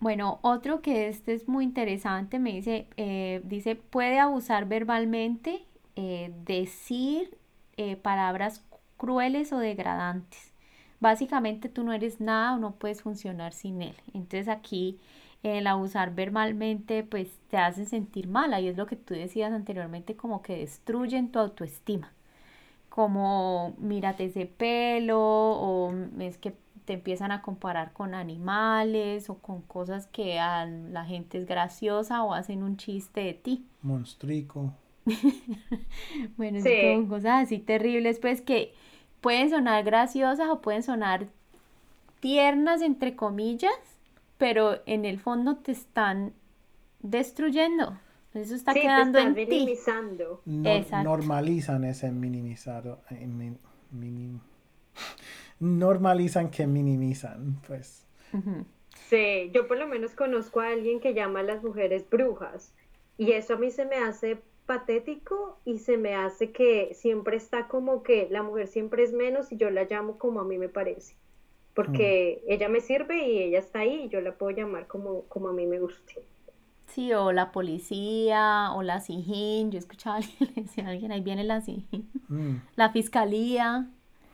[0.00, 5.64] Bueno, otro que este es muy interesante, me dice, eh, dice, puede abusar verbalmente,
[5.96, 7.36] eh, decir
[7.76, 8.64] eh, palabras
[8.96, 10.52] crueles o degradantes.
[11.00, 13.94] Básicamente tú no eres nada o no puedes funcionar sin él.
[14.14, 14.98] Entonces aquí
[15.42, 18.54] el abusar verbalmente pues te hace sentir mal.
[18.54, 22.12] Ahí es lo que tú decías anteriormente, como que destruyen tu autoestima
[22.94, 26.54] como mírate ese pelo o es que
[26.84, 32.22] te empiezan a comparar con animales o con cosas que a la gente es graciosa
[32.22, 33.66] o hacen un chiste de ti.
[33.82, 34.72] Monstrico.
[36.36, 38.72] bueno, son cosas así terribles, pues que
[39.20, 41.26] pueden sonar graciosas o pueden sonar
[42.20, 43.72] tiernas, entre comillas,
[44.38, 46.32] pero en el fondo te están
[47.00, 47.98] destruyendo.
[48.32, 50.42] Eso está quedando en minimizando.
[50.44, 53.00] normalizan ese minimizado.
[53.10, 53.56] Eh,
[55.64, 58.06] normalizan que minimizan, pues.
[59.08, 62.74] Sí, yo por lo menos conozco a alguien que llama a las mujeres brujas.
[63.16, 67.68] Y eso a mí se me hace patético y se me hace que siempre está
[67.68, 70.68] como que la mujer siempre es menos y yo la llamo como a mí me
[70.68, 71.16] parece.
[71.74, 72.52] Porque mm.
[72.52, 75.52] ella me sirve y ella está ahí y yo la puedo llamar como, como a
[75.52, 76.24] mí me guste.
[76.86, 79.70] Sí, o la policía, o la SIJIN.
[79.70, 82.10] Yo escuchaba a alguien, le decía a alguien, ahí viene la SIJIN.
[82.28, 82.56] Mm.
[82.76, 83.88] La fiscalía.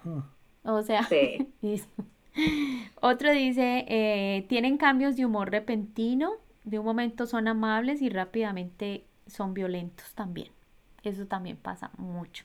[0.04, 0.20] Mm.
[0.62, 1.08] O sea,
[3.00, 6.32] otro dice, eh, tienen cambios de humor repentino,
[6.64, 10.48] de un momento son amables y rápidamente son violentos también.
[11.02, 12.44] Eso también pasa mucho.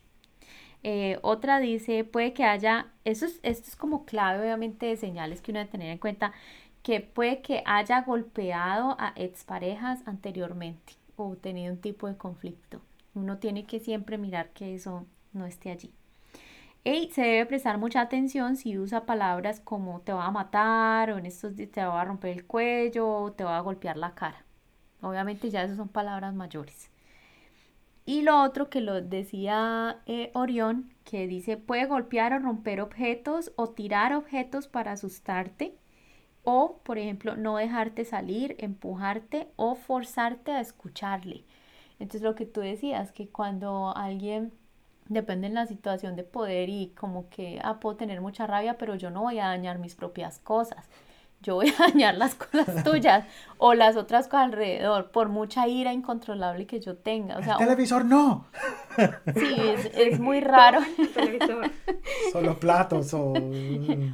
[0.84, 5.41] Eh, otra dice, puede que haya, eso es, esto es como clave obviamente de señales
[5.41, 6.32] que uno debe tener en cuenta,
[6.84, 12.82] que puede que haya golpeado a exparejas anteriormente o tenido un tipo de conflicto.
[13.16, 15.91] Uno tiene que siempre mirar que eso no esté allí.
[16.86, 21.18] Y se debe prestar mucha atención si usa palabras como te va a matar o
[21.18, 24.14] en estos días te va a romper el cuello o te va a golpear la
[24.14, 24.46] cara.
[25.02, 26.92] Obviamente ya esas son palabras mayores.
[28.06, 33.52] Y lo otro que lo decía eh, Orión, que dice puede golpear o romper objetos
[33.56, 35.76] o tirar objetos para asustarte
[36.44, 41.46] o, por ejemplo, no dejarte salir, empujarte o forzarte a escucharle.
[42.00, 44.54] Entonces lo que tú decías, que cuando alguien
[45.08, 48.95] depende en la situación de poder y como que, ah, puedo tener mucha rabia, pero
[48.95, 50.86] yo no voy a dañar mis propias cosas.
[51.41, 53.26] Yo voy a dañar las cosas tuyas
[53.58, 57.38] o las otras cosas alrededor, por mucha ira incontrolable que yo tenga.
[57.38, 58.45] O sea, El televisor no.
[59.36, 59.56] Sí,
[59.93, 60.80] es, muy raro.
[62.32, 63.34] Son los platos o...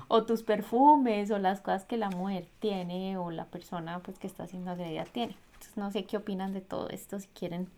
[0.08, 4.26] o tus perfumes o las cosas que la mujer tiene o la persona pues que
[4.26, 5.38] está siendo agredida tiene.
[5.54, 7.70] Entonces no sé qué opinan de todo esto, si quieren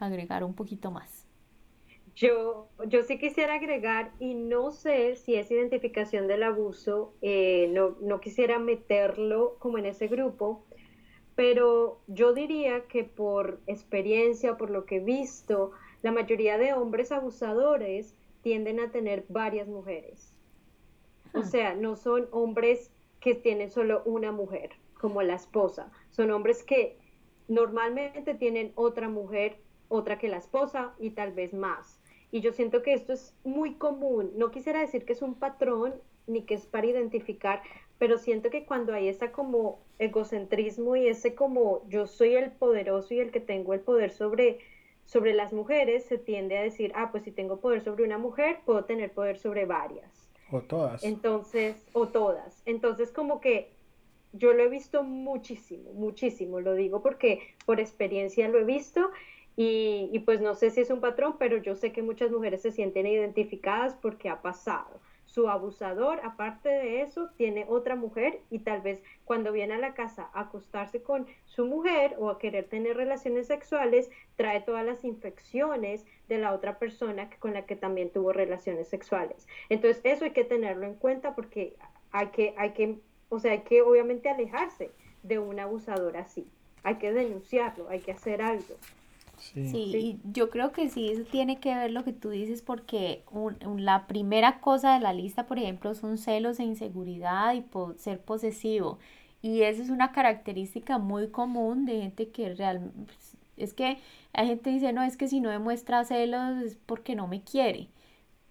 [0.00, 1.21] agregar un poquito más.
[2.14, 7.96] Yo, yo sí quisiera agregar, y no sé si es identificación del abuso, eh, no,
[8.00, 10.66] no quisiera meterlo como en ese grupo,
[11.34, 17.12] pero yo diría que por experiencia, por lo que he visto, la mayoría de hombres
[17.12, 20.34] abusadores tienden a tener varias mujeres.
[21.32, 21.44] O ah.
[21.44, 25.90] sea, no son hombres que tienen solo una mujer, como la esposa.
[26.10, 26.98] Son hombres que
[27.48, 29.56] normalmente tienen otra mujer,
[29.88, 32.01] otra que la esposa y tal vez más.
[32.32, 34.32] Y yo siento que esto es muy común.
[34.36, 35.94] No quisiera decir que es un patrón
[36.26, 37.62] ni que es para identificar,
[37.98, 43.14] pero siento que cuando hay ese como egocentrismo y ese como yo soy el poderoso
[43.14, 44.58] y el que tengo el poder sobre
[45.04, 48.60] sobre las mujeres, se tiende a decir, ah, pues si tengo poder sobre una mujer,
[48.64, 50.30] puedo tener poder sobre varias.
[50.50, 51.02] O todas.
[51.02, 52.62] Entonces, o todas.
[52.66, 53.72] Entonces, como que
[54.32, 59.10] yo lo he visto muchísimo, muchísimo, lo digo porque por experiencia lo he visto
[59.56, 62.72] y, pues no sé si es un patrón, pero yo sé que muchas mujeres se
[62.72, 65.00] sienten identificadas porque ha pasado.
[65.26, 69.94] Su abusador, aparte de eso, tiene otra mujer y tal vez cuando viene a la
[69.94, 75.04] casa a acostarse con su mujer o a querer tener relaciones sexuales, trae todas las
[75.04, 79.46] infecciones de la otra persona con la que también tuvo relaciones sexuales.
[79.68, 81.76] Entonces, eso hay que tenerlo en cuenta porque
[82.10, 82.98] hay que, hay que,
[83.30, 84.90] o sea, hay que obviamente alejarse
[85.22, 86.46] de un abusador así.
[86.82, 88.76] Hay que denunciarlo, hay que hacer algo.
[89.42, 90.20] Sí.
[90.32, 93.24] yo creo que sí, eso tiene que ver lo que tú dices porque
[93.76, 97.64] la primera cosa de la lista, por ejemplo, son celos e inseguridad y
[97.98, 98.98] ser posesivo.
[99.42, 103.12] Y eso es una característica muy común de gente que realmente...
[103.56, 103.98] Es que
[104.32, 107.42] hay gente que dice, no, es que si no demuestra celos es porque no me
[107.42, 107.88] quiere.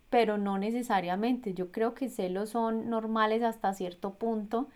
[0.09, 1.53] Pero no necesariamente.
[1.53, 4.67] Yo creo que celos son normales hasta cierto punto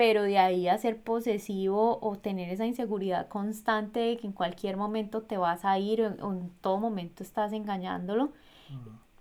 [0.00, 4.78] pero de ahí a ser posesivo o tener esa inseguridad constante de que en cualquier
[4.78, 8.32] momento te vas a ir o en, todo momento estás engañándolo,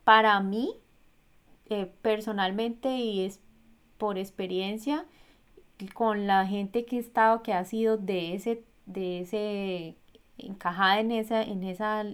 [0.05, 0.73] para mí,
[1.69, 3.41] eh, personalmente y es
[3.97, 5.03] por experiencia,
[5.93, 9.97] con la gente que he estado, que ha sido de ese, de ese,
[10.37, 12.05] encajada en esa, en esa,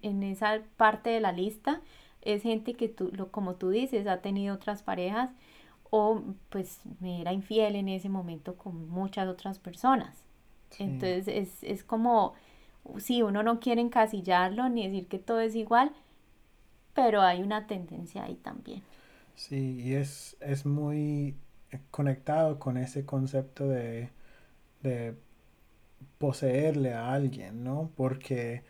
[0.00, 1.82] en esa parte de la lista,
[2.22, 5.28] es gente que tú, lo, como tú dices, ha tenido otras parejas
[5.96, 10.24] o pues me era infiel en ese momento con muchas otras personas.
[10.78, 12.34] Entonces es, es como,
[12.98, 15.92] sí, uno no quiere encasillarlo ni decir que todo es igual,
[16.94, 18.82] pero hay una tendencia ahí también.
[19.36, 21.36] Sí, y es, es muy
[21.90, 24.10] conectado con ese concepto de,
[24.82, 25.16] de
[26.18, 27.90] poseerle a alguien, ¿no?
[27.96, 28.64] Porque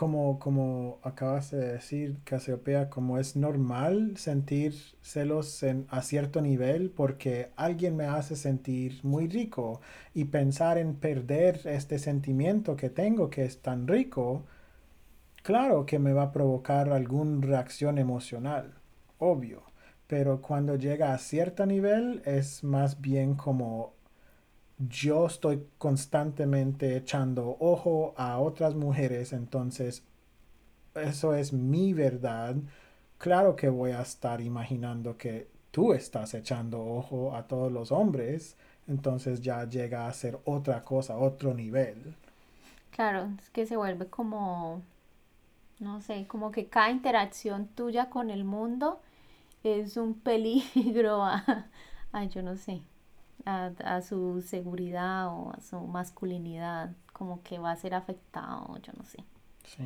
[0.00, 4.72] como, como acabas de decir, Casiopea, como es normal sentir
[5.02, 9.82] celos en, a cierto nivel porque alguien me hace sentir muy rico
[10.14, 14.46] y pensar en perder este sentimiento que tengo que es tan rico,
[15.42, 18.72] claro que me va a provocar alguna reacción emocional,
[19.18, 19.64] obvio,
[20.06, 23.92] pero cuando llega a cierto nivel es más bien como
[24.88, 30.04] yo estoy constantemente echando ojo a otras mujeres, entonces
[30.94, 32.56] eso es mi verdad.
[33.18, 38.56] Claro que voy a estar imaginando que tú estás echando ojo a todos los hombres,
[38.88, 42.16] entonces ya llega a ser otra cosa, otro nivel.
[42.90, 44.82] Claro, es que se vuelve como,
[45.80, 49.00] no sé, como que cada interacción tuya con el mundo
[49.64, 51.68] es un peligro a,
[52.12, 52.82] a yo no sé,
[53.44, 59.04] a, su seguridad o a su masculinidad, como que va a ser afectado, yo no
[59.04, 59.18] sé.
[59.64, 59.84] Sí.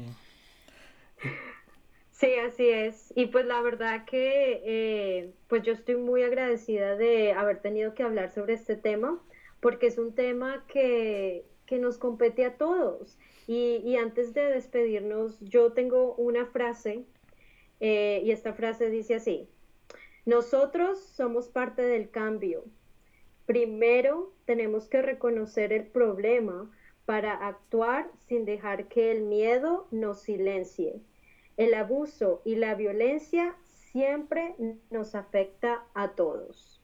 [2.11, 3.13] Sí, así es.
[3.17, 8.05] Y pues la verdad que eh, pues yo estoy muy agradecida de haber tenido que
[8.05, 9.21] hablar sobre este tema,
[9.61, 13.19] porque es un tema que, nos compete a todos.
[13.49, 17.05] Y, antes de despedirnos, yo tengo una frase,
[17.81, 19.49] eh, y esta frase dice así,
[20.25, 22.65] nosotros somos parte del cambio,
[23.47, 26.71] Primero tenemos que reconocer el problema
[27.05, 31.01] para actuar sin dejar que el miedo nos silencie.
[31.57, 33.55] El abuso y la violencia
[33.93, 34.55] siempre
[34.91, 36.81] nos afecta a todos.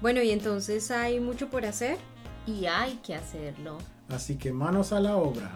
[0.00, 1.98] Bueno, y entonces hay mucho por hacer.
[2.46, 3.78] Y hay que hacerlo.
[4.08, 5.50] Así que manos a la obra.